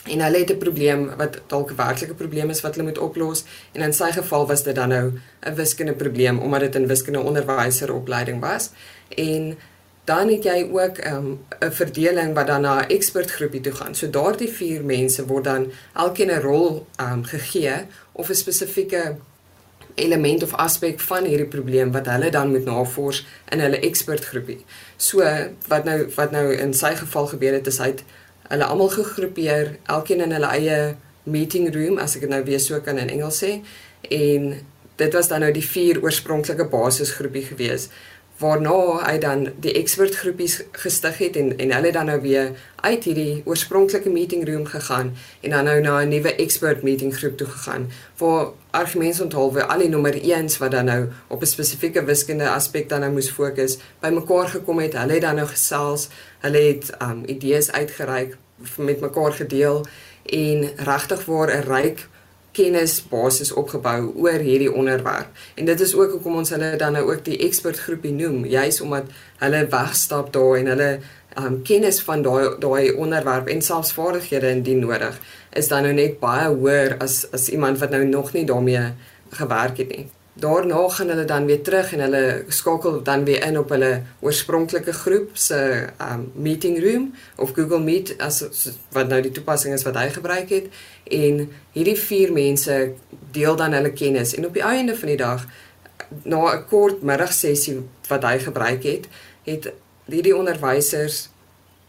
En 0.09 0.21
hulle 0.25 0.39
het 0.39 0.51
'n 0.51 0.59
probleem 0.59 1.11
wat 1.17 1.41
dalk 1.47 1.71
'n 1.71 1.77
werklike 1.77 2.15
probleem 2.15 2.51
is 2.51 2.61
wat 2.61 2.75
hulle 2.75 2.89
moet 2.89 2.99
oplos 2.99 3.45
en 3.73 3.83
in 3.83 3.93
sy 3.93 4.11
geval 4.13 4.47
was 4.47 4.63
dit 4.63 4.75
dan 4.75 4.89
nou 4.89 5.13
'n 5.41 5.55
wiskunde 5.55 5.93
probleem 5.93 6.39
omdat 6.39 6.61
dit 6.61 6.75
'n 6.75 6.87
wiskunde 6.87 7.21
onderwyseropleiding 7.21 8.41
was. 8.41 8.71
En 9.09 9.59
dan 10.05 10.29
het 10.29 10.43
jy 10.43 10.69
ook 10.73 11.05
um, 11.05 11.27
'n 11.61 11.65
um, 11.65 11.73
verdeling 11.73 12.35
wat 12.35 12.47
dan 12.47 12.61
na 12.61 12.81
'n 12.81 12.89
ekspertgroepie 12.89 13.61
toe 13.61 13.73
gaan. 13.73 13.95
So 13.95 14.11
daardie 14.11 14.49
vier 14.49 14.85
mense 14.85 15.27
word 15.27 15.45
dan 15.45 15.73
elkeen 15.95 16.31
'n 16.31 16.41
rol 16.41 16.87
um, 17.01 17.25
gegee 17.25 17.87
of 18.13 18.29
'n 18.29 18.35
spesifieke 18.35 19.17
element 19.99 20.43
of 20.43 20.55
aspek 20.55 21.01
van 21.01 21.27
hierdie 21.29 21.49
probleem 21.51 21.93
wat 21.93 22.09
hulle 22.11 22.31
dan 22.35 22.53
moet 22.55 22.65
navors 22.69 23.25
in 23.53 23.63
hulle 23.65 23.81
ekspertgroepie. 23.89 24.61
So 24.97 25.27
wat 25.69 25.85
nou 25.89 25.99
wat 26.17 26.33
nou 26.35 26.47
in 26.55 26.75
sy 26.75 26.95
geval 26.99 27.31
gebeur 27.35 27.59
het 27.59 27.67
is 27.71 27.81
hy 27.83 27.93
hulle 28.49 28.65
almal 28.65 28.89
gegroepeer, 28.89 29.77
elkeen 29.93 30.25
in 30.25 30.33
hulle 30.33 30.51
eie 30.57 30.79
meeting 31.29 31.69
room 31.75 31.99
as 32.01 32.17
ek 32.17 32.25
dit 32.25 32.33
nou 32.33 32.43
weer 32.47 32.61
so 32.63 32.81
kan 32.85 33.01
in 33.01 33.13
Engels 33.13 33.43
sê 33.43 33.59
en 34.15 34.53
dit 34.99 35.15
was 35.15 35.29
dan 35.31 35.45
nou 35.45 35.51
die 35.55 35.65
vier 35.65 36.01
oorspronklike 36.03 36.67
basisgroepie 36.73 37.45
gewees 37.51 37.89
waarna 38.39 39.03
hy 39.03 39.17
dan 39.19 39.49
die 39.59 39.73
expert 39.81 40.15
groepies 40.15 40.61
gestig 40.79 41.19
het 41.19 41.37
en 41.37 41.57
en 41.59 41.73
hulle 41.75 41.93
dan 41.93 42.07
nou 42.07 42.21
weer 42.23 42.53
uit 42.87 43.05
hierdie 43.05 43.43
oorspronklike 43.45 44.11
meeting 44.11 44.45
room 44.47 44.67
gegaan 44.67 45.15
en 45.41 45.51
dan 45.51 45.65
nou 45.65 45.81
na 45.81 46.01
'n 46.03 46.09
nuwe 46.09 46.35
expert 46.35 46.83
meeting 46.83 47.17
groep 47.17 47.37
toe 47.37 47.47
gegaan 47.47 47.91
waar 48.17 48.47
argumentsonthulwe 48.71 49.67
al 49.67 49.79
die 49.79 49.89
nommer 49.89 50.15
1s 50.15 50.59
wat 50.59 50.71
dan 50.71 50.85
nou 50.85 51.09
op 51.29 51.41
'n 51.43 51.47
spesifieke 51.47 52.05
wiskunde 52.05 52.49
aspek 52.49 52.89
dan 52.89 53.01
nou 53.01 53.13
moes 53.13 53.31
fokus 53.31 53.79
bymekaar 54.01 54.49
gekom 54.49 54.79
het 54.79 54.93
hulle 54.93 55.13
het 55.13 55.23
dan 55.23 55.35
nou 55.35 55.47
gesels 55.47 56.09
hulle 56.39 56.59
het 56.59 56.93
um 57.03 57.23
idees 57.27 57.73
uitgereik 57.73 58.37
met 58.77 59.01
mekaar 59.01 59.33
gedeel 59.33 59.87
en 60.25 60.71
regtig 60.77 61.25
waar 61.25 61.49
'n 61.57 61.67
ryk 61.67 62.09
kennisbasis 62.53 63.53
opgebou 63.53 64.13
oor 64.17 64.41
hierdie 64.43 64.73
onderwerp. 64.73 65.29
En 65.55 65.65
dit 65.65 65.81
is 65.81 65.95
ook 65.95 66.11
hoekom 66.11 66.41
ons 66.41 66.51
hulle 66.51 66.77
dan 66.77 66.93
nou 66.93 67.05
ook 67.13 67.25
die 67.25 67.39
ekspertgroepie 67.47 68.13
noem, 68.13 68.45
juis 68.47 68.81
omdat 68.81 69.13
hulle 69.39 69.67
wegstap 69.71 70.33
daar 70.33 70.57
en 70.59 70.67
hulle 70.67 70.91
um, 71.39 71.63
kennis 71.63 72.01
van 72.03 72.23
daai 72.23 72.59
daai 72.59 72.93
onderwerp 72.93 73.49
en 73.49 73.63
selfs 73.63 73.93
vaardighede 73.97 74.51
indien 74.51 74.85
nodig 74.85 75.19
is 75.51 75.69
dan 75.69 75.87
nou 75.87 75.95
net 75.95 76.19
baie 76.21 76.49
hoër 76.49 76.97
as 77.05 77.25
as 77.33 77.49
iemand 77.49 77.79
wat 77.83 77.95
nou 77.95 78.05
nog 78.05 78.33
nie 78.33 78.47
daarmee 78.47 78.93
gewerk 79.41 79.83
het 79.83 79.97
nie 79.97 80.07
daarna 80.39 80.89
gaan 80.89 81.09
hulle 81.09 81.25
dan 81.25 81.47
weer 81.47 81.63
terug 81.63 81.93
en 81.93 82.01
hulle 82.01 82.45
skakel 82.49 83.03
dan 83.03 83.25
weer 83.25 83.43
in 83.47 83.59
op 83.59 83.69
hulle 83.75 84.03
oorspronklike 84.21 84.93
groep 84.93 85.31
se 85.33 85.89
um 86.01 86.31
meeting 86.35 86.79
room 86.83 87.15
of 87.37 87.53
Google 87.57 87.81
Meet 87.81 88.15
as 88.19 88.45
wat 88.95 89.09
nou 89.09 89.21
die 89.23 89.33
toepassing 89.35 89.75
is 89.75 89.87
wat 89.87 89.99
hy 89.99 90.09
gebruik 90.15 90.53
het. 90.55 90.69
En 91.05 91.49
hierdie 91.73 91.99
vier 91.99 92.33
mense 92.33 92.77
deel 93.31 93.57
dan 93.57 93.73
hulle 93.73 93.93
kennis. 93.93 94.35
En 94.35 94.47
op 94.47 94.55
die 94.55 94.63
einde 94.63 94.97
van 94.97 95.09
die 95.09 95.17
dag 95.17 95.47
na 96.23 96.55
'n 96.55 96.65
kort 96.69 97.03
middagsessie 97.03 97.81
wat 98.09 98.23
hy 98.23 98.39
gebruik 98.39 98.83
het 98.83 99.09
het 99.43 99.73
hierdie 100.05 100.37
onderwysers 100.37 101.29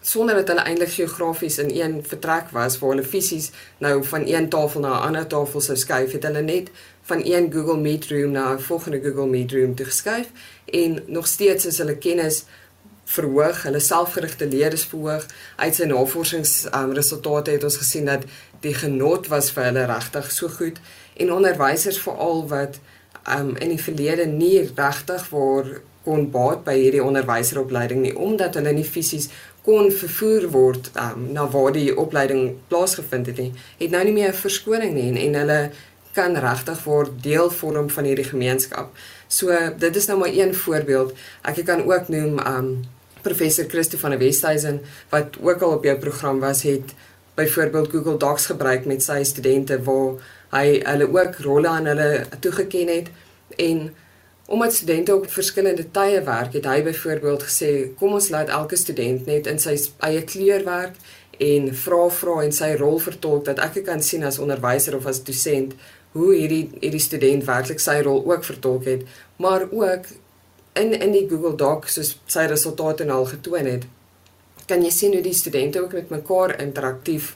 sonder 0.01 0.35
dat 0.35 0.47
hulle 0.47 0.63
eintlik 0.63 0.91
geografies 0.95 1.57
in 1.57 1.71
een 1.75 1.99
vertrek 2.07 2.49
was 2.55 2.79
waar 2.79 2.89
hulle 2.89 3.03
fisies 3.03 3.51
nou 3.77 4.03
van 4.03 4.27
een 4.27 4.49
tafel 4.49 4.79
na 4.79 4.93
'n 4.99 5.05
ander 5.07 5.27
tafel 5.27 5.61
sou 5.61 5.77
skuif 5.77 6.11
het 6.11 6.23
hulle 6.23 6.41
net 6.41 6.69
van 7.01 7.21
een 7.23 7.51
Google 7.51 7.77
Meet 7.77 8.05
room 8.11 8.31
na 8.31 8.53
'n 8.53 8.59
volgende 8.59 9.01
Google 9.01 9.27
Meet 9.27 9.51
room 9.51 9.75
te 9.75 9.85
geskuif 9.85 10.27
en 10.65 11.03
nog 11.07 11.27
steeds 11.27 11.65
is 11.65 11.77
hulle 11.77 11.97
kennis 11.97 12.43
verhoog, 13.09 13.63
hulle 13.63 13.79
selfgerigte 13.79 14.47
leer 14.47 14.73
is 14.73 14.85
verhoog. 14.85 15.25
Uit 15.55 15.75
sy 15.75 15.87
navorsingsresultate 15.89 17.51
um, 17.51 17.57
het 17.57 17.63
ons 17.63 17.79
gesien 17.81 18.05
dat 18.05 18.25
die 18.61 18.73
genot 18.73 19.27
was 19.27 19.49
vir 19.55 19.69
hulle 19.69 19.85
regtig 19.89 20.31
so 20.31 20.51
goed 20.59 20.79
en 21.19 21.33
onderwysers 21.33 21.99
veral 22.03 22.45
wat 22.51 22.79
um, 23.37 23.55
in 23.57 23.73
die 23.73 23.81
verlede 23.81 24.27
nie 24.29 24.69
regtig 24.75 25.29
waar 25.33 25.79
kon 26.03 26.29
baat 26.31 26.63
by 26.67 26.75
hierdie 26.77 27.03
onderwyseropleiding 27.03 28.03
nie 28.03 28.15
omdat 28.15 28.55
hulle 28.59 28.73
nie 28.75 28.87
fisies 28.87 29.29
kon 29.65 29.91
vervoer 29.91 30.49
word 30.49 30.91
um, 30.95 31.31
na 31.33 31.47
waar 31.49 31.71
die 31.71 31.97
opleiding 31.97 32.55
plaasgevind 32.67 33.25
het 33.25 33.37
nie, 33.37 33.53
het 33.77 33.91
nou 33.91 34.03
nie 34.03 34.13
meer 34.13 34.33
'n 34.33 34.43
verskoning 34.45 34.93
nie 34.93 35.09
en, 35.09 35.17
en 35.17 35.33
hulle 35.41 35.71
kan 36.13 36.35
regtig 36.35 36.83
word 36.83 37.11
deel 37.23 37.49
vorm 37.49 37.89
van 37.89 38.03
hierdie 38.03 38.25
gemeenskap. 38.25 38.95
So 39.27 39.53
dit 39.77 39.95
is 39.95 40.07
nou 40.07 40.19
maar 40.19 40.33
een 40.33 40.55
voorbeeld. 40.55 41.13
Ek 41.41 41.65
kan 41.65 41.83
ook 41.85 42.07
noem 42.09 42.39
um 42.39 42.69
professor 43.21 43.65
Christo 43.67 43.97
van 43.97 44.09
der 44.09 44.19
Westhuizen 44.19 44.81
wat 45.09 45.37
ook 45.41 45.61
al 45.61 45.75
op 45.77 45.83
jou 45.83 45.97
program 45.97 46.39
was 46.39 46.63
het 46.63 46.93
byvoorbeeld 47.35 47.89
Google 47.89 48.17
Docs 48.17 48.45
gebruik 48.45 48.85
met 48.85 49.03
sy 49.03 49.23
studente 49.23 49.79
waar 49.83 50.19
hy 50.49 50.79
hulle 50.83 51.07
ook 51.13 51.41
rolle 51.45 51.67
aan 51.67 51.85
hulle 51.85 52.25
toegeken 52.39 52.87
het 52.87 53.11
en 53.57 53.89
Omdat 54.49 54.73
studente 54.73 55.15
op 55.15 55.27
verskillende 55.29 55.85
tye 55.93 56.23
werk, 56.25 56.55
het 56.57 56.65
hy 56.65 56.79
byvoorbeeld 56.87 57.43
gesê, 57.45 57.71
kom 57.99 58.15
ons 58.17 58.31
laat 58.33 58.49
elke 58.49 58.79
student 58.81 59.27
net 59.29 59.45
in 59.47 59.59
sy 59.61 59.75
eie 60.07 60.23
kleur 60.25 60.65
werk 60.65 60.95
en 61.37 61.69
vra 61.83 62.07
vra 62.09 62.39
en 62.43 62.55
sy 62.55 62.71
rol 62.79 62.97
vertolk 63.03 63.45
dat 63.45 63.61
ek 63.61 63.83
kan 63.85 64.01
sien 64.03 64.25
as 64.25 64.39
onderwyser 64.41 64.97
of 64.97 65.05
as 65.05 65.21
dosent 65.27 65.75
hoe 66.17 66.31
hierdie 66.33 66.63
hierdie 66.79 67.03
student 67.03 67.45
werklik 67.45 67.83
sy 67.83 67.99
rol 68.07 68.23
ook 68.25 68.47
vertolk 68.47 68.89
het, 68.89 69.05
maar 69.37 69.67
ook 69.69 70.09
in 70.81 70.97
in 70.97 71.13
die 71.13 71.27
Google 71.29 71.55
Doc 71.55 71.87
soos 71.93 72.15
sy 72.25 72.47
resultate 72.49 73.05
al 73.05 73.29
getoon 73.29 73.69
het, 73.69 73.85
kan 74.65 74.81
jy 74.81 74.91
sien 74.93 75.13
hoe 75.13 75.23
die 75.25 75.37
studente 75.37 75.81
ook 75.83 75.93
met 75.93 76.09
mekaar 76.09 76.57
interaktief 76.61 77.35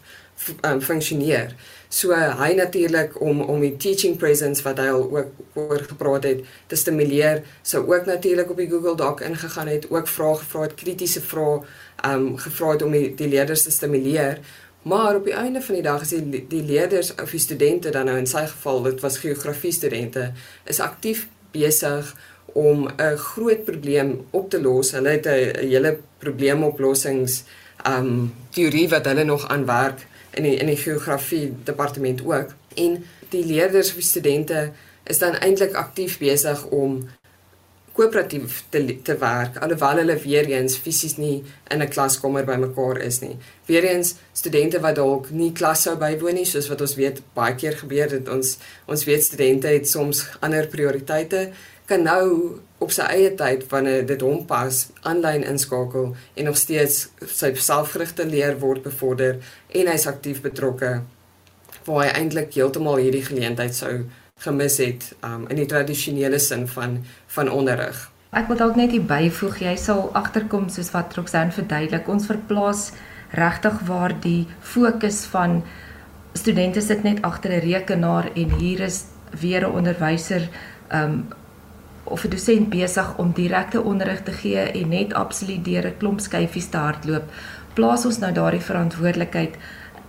um, 0.65 0.81
funksioneer. 0.81 1.53
So 1.93 2.09
hy 2.17 2.53
natuurlik 2.57 3.19
om 3.21 3.41
om 3.41 3.61
die 3.61 3.75
teaching 3.77 4.15
presence 4.17 4.63
wat 4.65 4.79
hy 4.81 4.87
al 4.89 5.03
ook 5.13 5.57
oor 5.61 5.83
gepraat 5.85 6.25
het 6.25 6.39
te 6.71 6.77
stimuleer, 6.79 7.43
sou 7.61 7.83
ook 7.85 8.07
natuurlik 8.09 8.49
op 8.49 8.57
die 8.57 8.69
Google 8.71 8.95
Doc 8.97 9.21
ingegaan 9.21 9.69
het, 9.69 9.85
ook 9.91 10.09
vrae 10.09 10.39
gevra 10.39 10.63
het, 10.65 10.73
kritiese 10.79 11.21
vrae 11.21 11.59
um 12.09 12.31
gevra 12.41 12.71
het 12.73 12.81
om 12.81 12.95
die, 12.97 13.11
die 13.19 13.29
leerders 13.29 13.67
te 13.67 13.71
stimuleer. 13.71 14.39
Maar 14.89 15.19
op 15.19 15.27
die 15.29 15.35
einde 15.37 15.61
van 15.61 15.77
die 15.77 15.85
dag 15.85 16.01
is 16.01 16.15
die 16.15 16.41
die 16.49 16.63
leerders 16.65 17.11
of 17.13 17.31
die 17.31 17.39
studente 17.39 17.93
dan 17.93 18.09
nou 18.09 18.17
in 18.17 18.27
sy 18.27 18.47
geval, 18.49 18.81
dit 18.89 19.03
was 19.05 19.19
geografie 19.21 19.71
studente, 19.71 20.31
is 20.65 20.81
aktief 20.81 21.27
besig 21.53 22.09
om 22.57 22.87
'n 22.89 23.17
groot 23.17 23.65
probleem 23.65 24.25
op 24.31 24.49
te 24.49 24.61
los. 24.61 24.91
Hulle 24.91 25.09
het 25.09 25.27
'n 25.27 25.69
hele 25.69 25.97
probleemoplossings 26.17 27.43
um 27.85 28.33
teorie 28.49 28.89
wat 28.89 29.05
hulle 29.05 29.23
nog 29.23 29.47
aan 29.47 29.65
werk 29.65 30.07
in 30.33 30.43
die 30.43 30.55
in 30.55 30.67
die 30.71 30.77
geografie 30.77 31.53
departement 31.63 32.23
ook. 32.25 32.53
En 32.75 33.03
die 33.29 33.45
leerders 33.45 33.89
of 33.89 34.01
die 34.01 34.09
studente 34.09 34.71
is 35.03 35.19
dan 35.19 35.35
eintlik 35.35 35.73
aktief 35.73 36.17
besig 36.17 36.65
om 36.65 37.03
koöperatief 37.93 38.63
te 38.73 38.79
te 39.05 39.15
werk 39.21 39.59
alhoewel 39.61 39.99
hulle 40.01 40.15
weer 40.23 40.47
eens 40.49 40.77
fisies 40.81 41.17
nie 41.17 41.43
in 41.69 41.81
'n 41.81 41.89
klaskamer 41.89 42.45
bymekaar 42.45 42.97
is 42.97 43.19
nie. 43.19 43.37
Weer 43.65 43.83
eens 43.83 44.15
studente 44.33 44.79
wat 44.79 44.95
dalk 44.95 45.29
nie 45.29 45.51
klas 45.51 45.81
sou 45.81 45.95
bywoon 45.97 46.33
nie 46.33 46.45
soos 46.45 46.67
wat 46.67 46.81
ons 46.81 46.95
weet 46.95 47.21
baie 47.33 47.55
keer 47.55 47.77
gebeur 47.77 48.09
dit 48.09 48.29
ons 48.29 48.57
ons 48.85 49.03
weet 49.03 49.23
studente 49.23 49.67
het 49.67 49.89
soms 49.89 50.25
ander 50.39 50.67
prioriteite 50.67 51.51
kan 51.93 52.05
nou 52.07 52.59
op 52.81 52.91
sy 52.91 53.05
eie 53.13 53.31
tyd 53.37 53.67
wanneer 53.71 54.05
dit 54.09 54.21
hom 54.25 54.41
pas 54.49 54.79
aanlyn 55.07 55.43
inskakel 55.45 56.13
en 56.35 56.47
nog 56.49 56.57
steeds 56.57 57.03
sy 57.29 57.51
selfgerigte 57.53 58.25
leer 58.25 58.57
word 58.63 58.81
bevorder 58.87 59.37
en 59.77 59.91
hy's 59.91 60.07
aktief 60.09 60.41
betrokke 60.41 60.95
waar 61.85 62.01
hy 62.01 62.09
eintlik 62.17 62.55
heeltemal 62.57 62.97
hierdie 63.01 63.23
geleentheid 63.27 63.77
sou 63.77 63.93
gemis 64.41 64.79
het 64.81 65.05
um, 65.21 65.45
in 65.53 65.61
die 65.61 65.69
tradisionele 65.69 66.39
sin 66.41 66.65
van 66.71 66.97
van 67.35 67.51
onderrig. 67.53 67.99
Ek 68.33 68.49
wil 68.49 68.57
dalk 68.57 68.79
net 68.79 68.95
hier 68.95 69.05
byvoeg, 69.05 69.59
jy 69.61 69.75
sal 69.77 70.07
agterkom 70.17 70.65
soos 70.73 70.89
wat 70.95 71.13
Roxanne 71.13 71.53
verduidelik, 71.53 72.09
ons 72.09 72.25
verplaas 72.25 72.87
regtig 73.37 73.77
waar 73.85 74.15
die 74.25 74.47
fokus 74.73 75.21
van 75.29 75.61
studente 76.33 76.81
sit 76.81 77.05
net 77.05 77.21
agter 77.21 77.53
'n 77.53 77.65
rekenaar 77.69 78.31
en 78.33 78.57
hier 78.57 78.81
is 78.81 79.05
weer 79.39 79.61
'n 79.67 79.75
onderwyser 79.77 80.49
um 80.89 81.21
of 82.03 82.23
'n 82.25 82.29
dosent 82.29 82.69
besig 82.69 83.17
om 83.17 83.31
direkte 83.33 83.81
onderrig 83.81 84.23
te 84.23 84.31
gee 84.31 84.71
en 84.71 84.89
net 84.89 85.13
absoluut 85.13 85.65
deur 85.65 85.85
'n 85.87 85.97
klomp 85.97 86.19
skyfies 86.19 86.69
te 86.69 86.77
hardloop, 86.77 87.23
plaas 87.73 88.05
ons 88.05 88.19
nou 88.19 88.31
daardie 88.31 88.61
verantwoordelikheid 88.61 89.57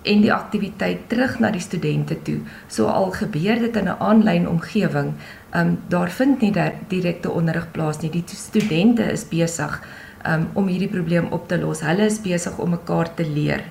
en 0.02 0.20
die 0.20 0.32
aktiwiteit 0.32 1.08
terug 1.08 1.38
na 1.38 1.50
die 1.50 1.60
studente 1.60 2.16
toe. 2.22 2.38
So 2.68 2.86
al 2.86 3.10
gebeur 3.10 3.58
dit 3.58 3.76
in 3.76 3.88
'n 3.88 3.96
aanlyn 3.98 4.48
omgewing, 4.48 5.12
ehm 5.50 5.66
um, 5.66 5.78
daar 5.88 6.10
vind 6.10 6.40
nie 6.40 6.52
direkte 6.88 7.30
onderrig 7.30 7.70
plaas 7.70 8.00
nie. 8.00 8.10
Die 8.10 8.24
studente 8.26 9.02
is 9.02 9.28
besig 9.28 9.80
um, 10.26 10.48
om 10.52 10.66
hierdie 10.66 10.88
probleem 10.88 11.26
op 11.30 11.48
te 11.48 11.58
los. 11.58 11.80
Hulle 11.80 12.04
is 12.04 12.20
besig 12.20 12.58
om 12.58 12.70
mekaar 12.70 13.14
te 13.14 13.26
leer. 13.26 13.62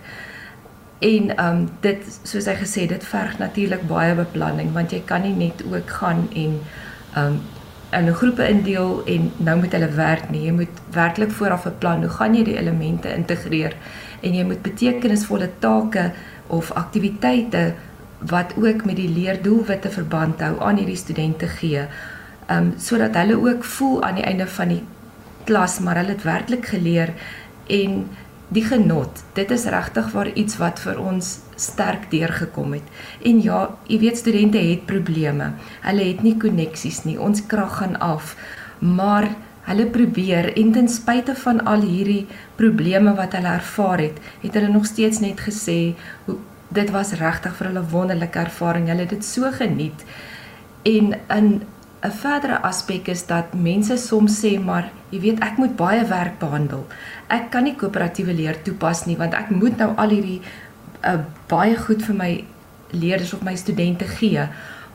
En 1.00 1.36
ehm 1.36 1.58
um, 1.58 1.70
dit 1.82 2.20
soos 2.24 2.46
hy 2.46 2.56
gesê, 2.56 2.88
dit 2.88 3.04
verg 3.04 3.38
natuurlik 3.38 3.88
baie 3.88 4.16
beplanning 4.16 4.74
want 4.74 4.92
jy 4.92 5.02
kan 5.06 5.22
nie 5.22 5.36
net 5.36 5.64
ook 5.72 5.90
gaan 5.90 6.30
en 6.34 6.60
ehm 7.16 7.26
um, 7.26 7.42
'n 7.94 8.14
groepe 8.14 8.48
indeel 8.50 9.04
en 9.06 9.32
nou 9.38 9.58
moet 9.60 9.72
hulle 9.72 9.90
werk 9.90 10.30
nie. 10.30 10.46
Jy 10.46 10.52
moet 10.52 10.82
werklik 10.92 11.32
vooraf 11.32 11.64
beplan 11.64 12.02
hoe 12.02 12.10
gaan 12.10 12.36
jy 12.36 12.44
die 12.44 12.58
elemente 12.58 13.14
integreer 13.16 13.76
en 14.22 14.34
jy 14.34 14.44
moet 14.44 14.62
betekenisvolle 14.62 15.50
take 15.60 16.12
of 16.48 16.72
aktiwiteite 16.72 17.74
wat 18.20 18.54
ook 18.56 18.86
met 18.86 18.96
die 18.96 19.10
leerdoelwitte 19.10 19.90
verband 19.90 20.42
hou 20.42 20.60
aan 20.60 20.78
hierdie 20.78 20.96
studente 20.96 21.48
gee. 21.48 21.86
Um 22.50 22.74
sodat 22.78 23.16
hulle 23.16 23.38
ook 23.38 23.64
voel 23.64 24.04
aan 24.04 24.16
die 24.16 24.24
einde 24.24 24.48
van 24.48 24.68
die 24.68 24.84
klas 25.44 25.80
maar 25.80 25.96
hulle 25.96 26.16
het 26.16 26.24
werklik 26.24 26.66
geleer 26.66 27.14
en 27.68 28.08
die 28.54 28.64
genot. 28.66 29.24
Dit 29.38 29.52
is 29.52 29.66
regtig 29.72 30.12
waar 30.14 30.30
iets 30.34 30.58
wat 30.62 30.82
vir 30.84 31.00
ons 31.02 31.40
sterk 31.56 32.10
deurgekom 32.12 32.76
het. 32.78 32.92
En 33.26 33.42
ja, 33.42 33.64
jy 33.88 34.00
weet 34.04 34.20
studente 34.22 34.62
het 34.62 34.86
probleme. 34.90 35.54
Hulle 35.82 36.06
het 36.12 36.22
nie 36.26 36.36
koneksies 36.38 37.04
nie. 37.08 37.18
Ons 37.20 37.46
krag 37.50 37.80
gaan 37.82 38.00
af. 38.00 38.36
Maar 38.80 39.32
Hulle 39.64 39.86
probeer 39.88 40.50
en 40.60 40.72
ten 40.76 40.90
spyte 40.92 41.36
van 41.40 41.62
al 41.64 41.86
hierdie 41.88 42.26
probleme 42.60 43.14
wat 43.16 43.36
hulle 43.38 43.54
ervaar 43.62 44.02
het, 44.04 44.18
het 44.42 44.58
hulle 44.60 44.72
nog 44.74 44.90
steeds 44.90 45.22
net 45.24 45.40
gesê 45.40 45.94
hoe 46.26 46.36
dit 46.76 46.90
was 46.92 47.14
regtig 47.20 47.56
vir 47.56 47.70
hulle 47.70 47.84
wonderlike 47.94 48.40
ervaring. 48.40 48.90
Hulle 48.92 49.06
het 49.06 49.14
dit 49.16 49.26
so 49.26 49.52
geniet. 49.56 50.04
En 50.84 51.14
in 51.16 51.48
'n 52.04 52.12
verdere 52.12 52.62
aspek 52.62 53.08
is 53.08 53.26
dat 53.26 53.54
mense 53.54 53.98
soms 53.98 54.40
sê 54.44 54.60
maar, 54.60 54.92
jy 55.10 55.20
weet, 55.20 55.40
ek 55.40 55.58
moet 55.58 55.76
baie 55.76 56.04
werk 56.06 56.40
behandel. 56.40 56.84
Ek 57.30 57.50
kan 57.52 57.64
nie 57.64 57.76
koöperatiewe 57.80 58.34
leer 58.36 58.60
toepas 58.64 59.06
nie 59.06 59.16
want 59.18 59.34
ek 59.34 59.50
moet 59.50 59.78
nou 59.78 59.94
al 59.96 60.10
hierdie 60.10 60.42
uh, 61.08 61.24
baie 61.48 61.78
goed 61.78 62.04
vir 62.04 62.16
my 62.16 62.32
leerders 62.92 63.34
of 63.34 63.44
my 63.48 63.56
studente 63.56 64.08
gee. 64.20 64.48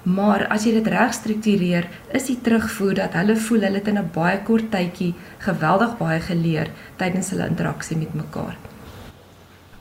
Maar 0.05 0.47
as 0.53 0.65
jy 0.65 0.77
dit 0.77 0.87
reg 0.93 1.15
struktureer, 1.17 1.89
is 2.13 2.29
die 2.29 2.39
terugvoer 2.45 2.95
dat 3.01 3.17
hulle 3.19 3.37
voel 3.37 3.67
hulle 3.67 3.81
het 3.81 3.89
in 3.89 3.99
'n 3.99 4.11
baie 4.15 4.39
kort 4.45 4.71
tydjie 4.71 5.15
geweldig 5.39 5.99
baie 5.99 6.21
geleer 6.21 6.71
tydens 6.97 7.31
hulle 7.31 7.49
interaksie 7.49 7.97
met 7.97 8.15
mekaar. 8.15 8.68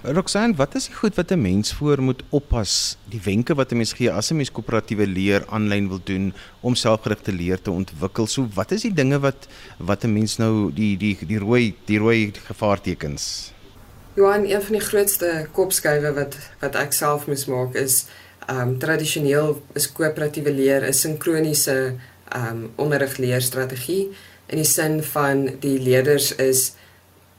Roxanne, 0.06 0.54
wat 0.56 0.76
is 0.78 0.86
die 0.92 0.96
goed 0.96 1.16
wat 1.16 1.32
'n 1.32 1.42
mens 1.42 1.74
voor 1.74 2.02
moet 2.02 2.22
oppas? 2.30 2.98
Die 3.10 3.22
wenke 3.24 3.56
wat 3.56 3.72
'n 3.72 3.78
mens 3.78 3.94
gee 3.94 4.12
as 4.12 4.30
'n 4.30 4.36
mens 4.36 4.52
koöperatiewe 4.52 5.08
leer 5.08 5.46
aanlyn 5.50 5.88
wil 5.88 6.00
doen 6.04 6.34
om 6.62 6.76
selfgerigte 6.76 7.32
leer 7.32 7.62
te 7.62 7.72
ontwikkel. 7.72 8.28
So, 8.28 8.48
wat 8.54 8.72
is 8.72 8.82
die 8.82 8.94
dinge 8.94 9.20
wat 9.20 9.48
wat 9.78 10.04
'n 10.04 10.14
mens 10.14 10.38
nou 10.38 10.72
die 10.74 10.98
die 10.98 11.18
die 11.26 11.40
rooi 11.40 11.76
die 11.86 11.98
rooi 11.98 12.32
gevaartekens? 12.46 13.52
Johan, 14.16 14.46
een 14.46 14.62
van 14.62 14.72
die 14.72 14.86
grootste 14.86 15.48
kopskuive 15.52 16.14
wat 16.14 16.38
wat 16.60 16.76
ek 16.76 16.94
self 16.94 17.28
moes 17.28 17.46
maak 17.46 17.76
is 17.76 18.06
um 18.50 18.78
tradisioneel 18.80 19.62
is 19.74 19.92
koöperatiewe 19.92 20.52
leer 20.52 20.84
'n 20.88 20.94
sinkroniese 20.94 21.94
um 22.36 22.70
onderrigleerstrategie 22.76 24.10
in 24.48 24.58
die 24.58 24.66
sin 24.66 25.04
van 25.04 25.50
die 25.60 25.80
leerders 25.80 26.36
is 26.36 26.74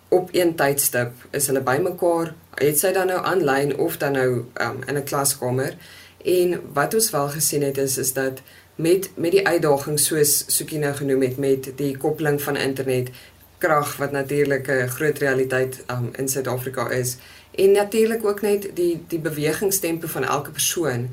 op 0.09 0.29
een 0.33 0.55
tydstip 0.55 1.13
is 1.31 1.47
hulle 1.47 1.61
bymekaar 1.61 2.35
het 2.55 2.79
sy 2.79 2.93
dan 2.93 3.07
nou 3.07 3.21
aanlyn 3.25 3.77
of 3.77 3.97
dan 3.97 4.13
nou 4.13 4.45
um 4.61 4.83
in 4.87 4.97
'n 4.97 5.05
klaskamer 5.05 5.77
en 6.25 6.61
wat 6.73 6.95
ons 6.95 7.11
wel 7.11 7.29
gesien 7.29 7.63
het 7.63 7.79
is 7.79 7.99
is 7.99 8.13
dat 8.13 8.43
met 8.75 9.11
met 9.15 9.31
die 9.31 9.47
uitdagings 9.47 10.07
soos 10.07 10.45
Soekie 10.47 10.79
nou 10.79 10.95
genoem 10.95 11.23
het 11.23 11.37
met 11.37 11.73
die 11.77 11.97
koppeling 11.97 12.43
van 12.43 12.57
internet 12.57 13.11
krag 13.59 13.97
wat 13.97 14.13
natuurlik 14.13 14.69
'n 14.69 14.89
groot 14.89 15.19
realiteit 15.19 15.85
um 15.91 16.11
in 16.13 16.29
Suid-Afrika 16.29 16.91
is 16.91 17.17
En 17.59 17.73
natuurlik 17.73 18.25
ook 18.25 18.41
net 18.41 18.71
die 18.75 19.01
die 19.07 19.19
bewegingstempo 19.19 20.07
van 20.07 20.25
elke 20.25 20.51
persoon 20.51 21.09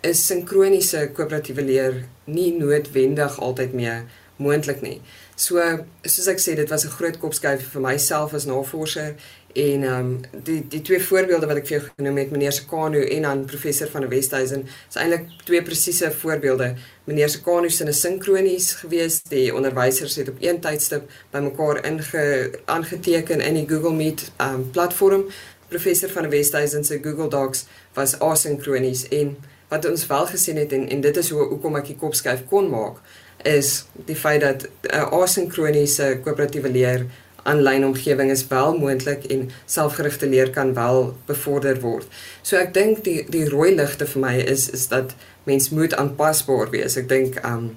is 0.00 0.26
sinkroniese 0.26 1.10
koöperatiewe 1.12 1.62
leer 1.62 2.04
nie 2.24 2.52
noodwendig 2.56 3.40
altyd 3.40 3.72
meer 3.72 4.04
moontlik 4.36 4.80
nie. 4.80 5.00
So 5.40 5.56
soos 6.04 6.26
ek 6.28 6.40
sê 6.42 6.54
dit 6.58 6.68
was 6.68 6.84
'n 6.84 6.96
groot 6.98 7.16
kopskuif 7.18 7.62
vir 7.72 7.80
myself 7.80 8.34
as 8.34 8.44
navorser 8.44 9.14
en 9.54 9.82
ehm 9.82 9.94
um, 9.98 10.20
die 10.44 10.60
die 10.68 10.82
twee 10.82 11.00
voorbeelde 11.00 11.46
wat 11.46 11.56
ek 11.56 11.66
vir 11.68 11.76
jou 11.76 11.86
genoem 11.86 12.18
het 12.20 12.30
meneer 12.30 12.52
Sekano 12.52 13.00
en 13.00 13.22
dan 13.22 13.44
professor 13.52 13.88
van 13.88 14.04
die 14.04 14.10
Westhuizen 14.10 14.66
is 14.66 14.96
eintlik 14.96 15.24
twee 15.44 15.62
presiese 15.62 16.10
voorbeelde. 16.10 16.74
Meneer 17.06 17.28
Sekano 17.28 17.68
se 17.68 17.84
'n 17.84 17.92
sinkronies 17.92 18.72
gewees. 18.82 19.22
Die 19.22 19.54
onderwysers 19.54 20.16
het 20.16 20.28
op 20.28 20.36
een 20.40 20.60
tydstip 20.60 21.08
bymekaar 21.30 21.84
inge 21.84 22.50
aangeteken 22.64 23.40
in 23.40 23.54
die 23.54 23.68
Google 23.68 23.94
Meet 23.94 24.30
ehm 24.36 24.54
um, 24.54 24.70
platform 24.70 25.24
professor 25.68 26.10
van 26.10 26.22
die 26.22 26.30
Westhuizen 26.30 26.84
se 26.84 27.00
Google 27.02 27.28
Docs 27.28 27.64
was 27.94 28.18
asinkronies 28.18 29.08
en 29.08 29.36
wat 29.68 29.88
ons 29.88 30.06
wel 30.06 30.26
gesien 30.26 30.56
het 30.56 30.72
en 30.72 30.88
en 30.88 31.00
dit 31.00 31.16
is 31.16 31.30
hoe 31.30 31.48
hoekom 31.48 31.76
ek 31.76 31.86
die 31.86 31.96
kopskuif 31.96 32.44
kon 32.48 32.70
maak 32.70 32.96
is 33.42 33.84
die 34.06 34.16
feit 34.16 34.40
dat 34.40 34.62
'n 34.62 34.94
uh, 34.94 35.22
asinkroniese 35.22 36.20
koöperatiewe 36.24 36.70
leer 36.70 37.06
aanlyn 37.42 37.84
omgewing 37.84 38.30
is 38.30 38.46
wel 38.48 38.78
moontlik 38.78 39.24
en 39.24 39.50
selfgerigte 39.66 40.28
leer 40.28 40.50
kan 40.50 40.74
wel 40.74 41.16
bevorder 41.26 41.80
word. 41.80 42.06
So 42.42 42.56
ek 42.56 42.74
dink 42.74 43.04
die 43.04 43.24
die 43.28 43.48
rooi 43.48 43.74
ligte 43.74 44.06
vir 44.06 44.20
my 44.20 44.36
is 44.36 44.70
is 44.70 44.88
dat 44.88 45.14
mens 45.44 45.70
moet 45.70 45.94
aanpasbaar 45.94 46.70
wees. 46.70 46.96
Ek 46.96 47.08
dink 47.08 47.44
um 47.44 47.76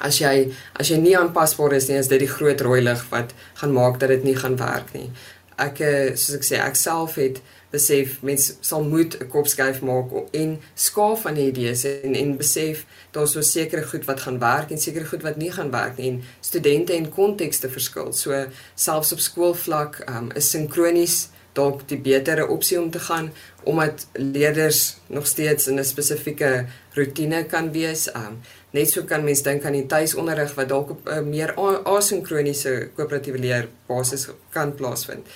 as 0.00 0.18
jy 0.18 0.52
as 0.72 0.88
jy 0.88 0.96
nie 0.96 1.16
aanpasbaar 1.16 1.72
is 1.72 1.88
nie, 1.88 1.96
is 1.96 2.08
dit 2.08 2.20
die 2.20 2.34
groot 2.36 2.60
rooi 2.60 2.80
lig 2.80 3.06
wat 3.10 3.32
gaan 3.54 3.72
maak 3.72 4.00
dat 4.00 4.08
dit 4.08 4.24
nie 4.24 4.36
gaan 4.36 4.56
werk 4.56 4.92
nie 4.92 5.10
ek 5.56 5.80
eh, 5.80 6.14
soos 6.16 6.36
ek 6.36 6.46
sê 6.46 6.60
ek 6.60 6.76
self 6.78 7.16
het 7.20 7.40
besef 7.76 8.18
mense 8.26 8.56
sal 8.60 8.84
moet 8.84 9.16
'n 9.20 9.28
kopskuif 9.34 9.80
maak 9.80 10.10
en 10.32 10.58
skaaf 10.74 11.22
van 11.26 11.36
idees 11.36 11.84
en 11.84 12.14
en 12.14 12.36
besef 12.36 12.84
daar's 13.12 13.32
so 13.32 13.40
sekere 13.40 13.84
goed 13.90 14.04
wat 14.10 14.20
gaan 14.20 14.38
werk 14.38 14.70
en 14.70 14.78
sekere 14.78 15.06
goed 15.12 15.22
wat 15.22 15.36
nie 15.36 15.52
gaan 15.52 15.70
werk 15.70 15.96
nie 15.96 16.10
en 16.10 16.22
studente 16.40 16.92
en 16.92 17.08
kontekste 17.10 17.68
verskil. 17.68 18.12
So 18.12 18.46
selfs 18.74 19.12
op 19.12 19.20
skoolvlak 19.20 20.02
um, 20.08 20.30
is 20.34 20.50
sinkronies 20.50 21.28
dalk 21.56 21.86
die 21.88 21.98
betere 21.98 22.46
opsie 22.52 22.78
om 22.80 22.90
te 22.90 23.00
gaan 23.00 23.30
omdat 23.64 24.06
leerders 24.12 24.96
nog 25.06 25.26
steeds 25.26 25.66
in 25.66 25.78
'n 25.78 25.84
spesifieke 25.84 26.66
rotine 26.94 27.44
kan 27.44 27.72
wees. 27.72 28.08
Um, 28.14 28.40
net 28.70 28.90
so 28.90 29.02
kan 29.02 29.24
mens 29.24 29.42
dink 29.42 29.64
aan 29.64 29.72
die 29.72 29.86
tuisonderrig 29.86 30.54
wat 30.54 30.68
dalk 30.68 30.90
op 30.90 31.08
'n 31.08 31.18
uh, 31.18 31.20
meer 31.24 31.54
asinkroniese 31.84 32.90
koöperatiewe 32.94 33.38
leer 33.38 33.68
basis 33.86 34.28
kan 34.50 34.74
plaasvind. 34.74 35.26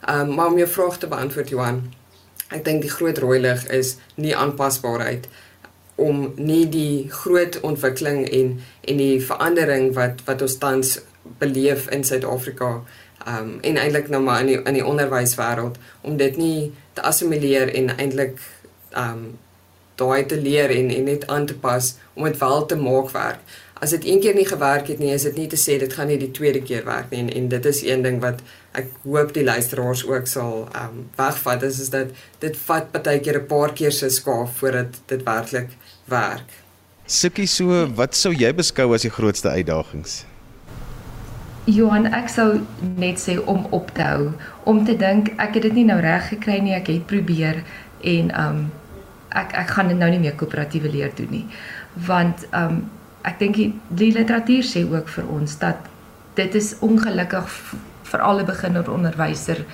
Ehm 0.00 0.28
um, 0.28 0.34
maar 0.34 0.46
om 0.46 0.58
jou 0.58 0.68
vraag 0.68 0.98
te 0.98 1.06
beantwoord 1.06 1.48
Johan, 1.48 1.82
ek 2.48 2.64
dink 2.64 2.82
die 2.82 2.90
groot 2.90 3.18
rooi 3.18 3.38
lig 3.40 3.66
is 3.66 3.96
nie 4.14 4.36
aanpasbaarheid 4.36 5.28
om 6.00 6.32
nie 6.36 6.64
die 6.72 7.10
groot 7.12 7.60
ontwikkeling 7.60 8.24
en 8.28 8.56
en 8.88 8.96
die 9.02 9.20
verandering 9.22 9.92
wat 9.94 10.24
wat 10.24 10.42
ons 10.42 10.56
tans 10.58 10.96
beleef 11.42 11.88
in 11.94 12.04
Suid-Afrika 12.04 12.70
um 13.28 13.52
en 13.60 13.76
eintlik 13.76 14.08
nou 14.08 14.22
maar 14.24 14.40
in 14.40 14.50
die 14.52 14.58
in 14.62 14.78
die 14.78 14.86
onderwyswêreld 14.86 15.76
om 16.00 16.16
dit 16.16 16.36
nie 16.40 16.72
te 16.96 17.04
assimileer 17.12 17.74
en 17.74 17.92
eintlik 17.96 18.40
um 18.96 19.24
daai 20.00 20.24
te 20.26 20.40
leer 20.40 20.72
en 20.72 20.88
en 20.90 21.04
net 21.04 21.26
aan 21.28 21.46
te 21.46 21.56
pas 21.66 21.94
om 22.14 22.24
dit 22.24 22.38
wel 22.40 22.66
te 22.66 22.76
maak 22.76 23.10
werk. 23.12 23.42
As 23.80 23.92
dit 23.96 24.04
een 24.04 24.20
keer 24.20 24.34
nie 24.34 24.46
gewerk 24.48 24.88
het 24.88 24.98
nie, 24.98 25.12
is 25.12 25.24
dit 25.28 25.36
nie 25.36 25.46
te 25.48 25.60
sê 25.60 25.76
dit 25.80 25.92
gaan 25.92 26.08
nie 26.08 26.18
die 26.20 26.32
tweede 26.36 26.62
keer 26.64 26.84
werk 26.88 27.12
nie 27.12 27.20
en 27.20 27.30
en 27.36 27.48
dit 27.52 27.66
is 27.66 27.82
een 27.84 28.02
ding 28.02 28.20
wat 28.24 28.40
ek 28.78 28.90
hoop 29.02 29.32
die 29.34 29.44
luisteraars 29.44 30.04
ook 30.06 30.26
sal 30.30 30.68
um 30.78 31.04
wegvat 31.18 31.62
is 31.66 31.80
is 31.80 31.90
dat 31.90 32.12
dit 32.38 32.56
vat 32.66 32.90
baie 32.94 33.20
keer 33.20 33.40
'n 33.40 33.46
paar 33.46 33.72
keer 33.72 33.92
se 33.92 34.10
skaaf 34.10 34.56
voordat 34.58 35.00
dit 35.06 35.22
werklik 35.22 35.70
werk. 36.04 36.50
Sukkie 37.06 37.46
so, 37.46 37.86
wat 37.94 38.14
sou 38.14 38.32
jy 38.32 38.52
beskou 38.54 38.94
as 38.94 39.02
die 39.02 39.10
grootste 39.10 39.48
uitdagings? 39.48 40.24
Johan, 41.64 42.06
ek 42.06 42.28
sou 42.28 42.60
net 42.96 43.18
sê 43.18 43.36
om 43.44 43.66
op 43.70 43.90
te 43.94 44.02
hou, 44.02 44.32
om 44.64 44.84
te 44.84 44.96
dink 44.96 45.28
ek 45.36 45.54
het 45.54 45.62
dit 45.62 45.72
nie 45.72 45.84
nou 45.84 46.00
reg 46.00 46.28
gekry 46.28 46.60
nie, 46.60 46.74
ek 46.74 46.86
het 46.86 47.06
probeer 47.06 47.64
en 48.02 48.30
um 48.46 48.70
ek 49.30 49.52
ek 49.54 49.68
gaan 49.74 49.88
dit 49.88 49.98
nou 49.98 50.10
nie 50.10 50.18
meer 50.18 50.34
koöperatiewe 50.34 50.90
leer 50.90 51.12
doen 51.14 51.30
nie. 51.30 51.46
Want 51.94 52.46
um 52.52 52.90
ek 53.22 53.38
dink 53.38 53.54
die, 53.54 53.74
die 53.88 54.12
literatuur 54.12 54.62
sê 54.62 54.86
ook 54.86 55.08
vir 55.08 55.26
ons 55.28 55.58
dat 55.58 55.76
dit 56.34 56.54
is 56.54 56.76
ongelukkig 56.80 57.74
vir 58.10 58.24
alle 58.26 58.44
beginner 58.44 58.90
onderwyser 58.90 59.64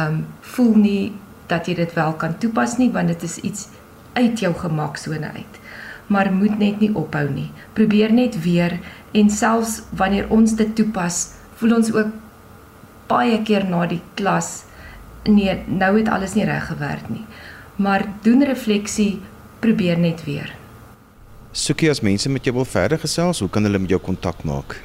um 0.00 0.24
voel 0.54 0.74
nie 0.80 1.12
dat 1.50 1.68
jy 1.68 1.76
dit 1.82 1.94
wel 1.94 2.14
kan 2.16 2.38
toepas 2.40 2.78
nie 2.80 2.90
want 2.92 3.12
dit 3.12 3.22
is 3.28 3.38
iets 3.44 3.68
uit 4.16 4.40
jou 4.40 4.52
gemaksone 4.56 5.30
uit. 5.34 5.60
Maar 6.06 6.32
moet 6.32 6.58
net 6.58 6.80
nie 6.80 6.90
ophou 6.94 7.28
nie. 7.30 7.50
Probeer 7.72 8.12
net 8.12 8.36
weer 8.44 8.78
en 9.16 9.30
selfs 9.30 9.82
wanneer 9.96 10.28
ons 10.28 10.56
dit 10.56 10.74
toepas, 10.76 11.22
voel 11.60 11.76
ons 11.76 11.92
ook 11.92 12.12
baie 13.08 13.38
keer 13.44 13.64
na 13.68 13.86
die 13.88 14.02
klas 14.18 14.64
nee, 15.28 15.54
nou 15.66 15.96
het 15.98 16.08
alles 16.08 16.34
nie 16.34 16.44
reg 16.48 16.66
gewerk 16.66 17.08
nie. 17.08 17.24
Maar 17.76 18.06
doen 18.22 18.44
refleksie, 18.44 19.20
probeer 19.60 19.98
net 19.98 20.24
weer. 20.24 20.50
Soekie 21.52 21.90
as 21.90 22.00
mense 22.00 22.30
met 22.32 22.44
jou 22.44 22.54
wil 22.56 22.66
verder 22.68 22.98
gesels, 22.98 23.40
hoe 23.40 23.50
kan 23.52 23.64
hulle 23.64 23.78
met 23.78 23.92
jou 23.92 24.00
kontak 24.00 24.42
maak? 24.48 24.78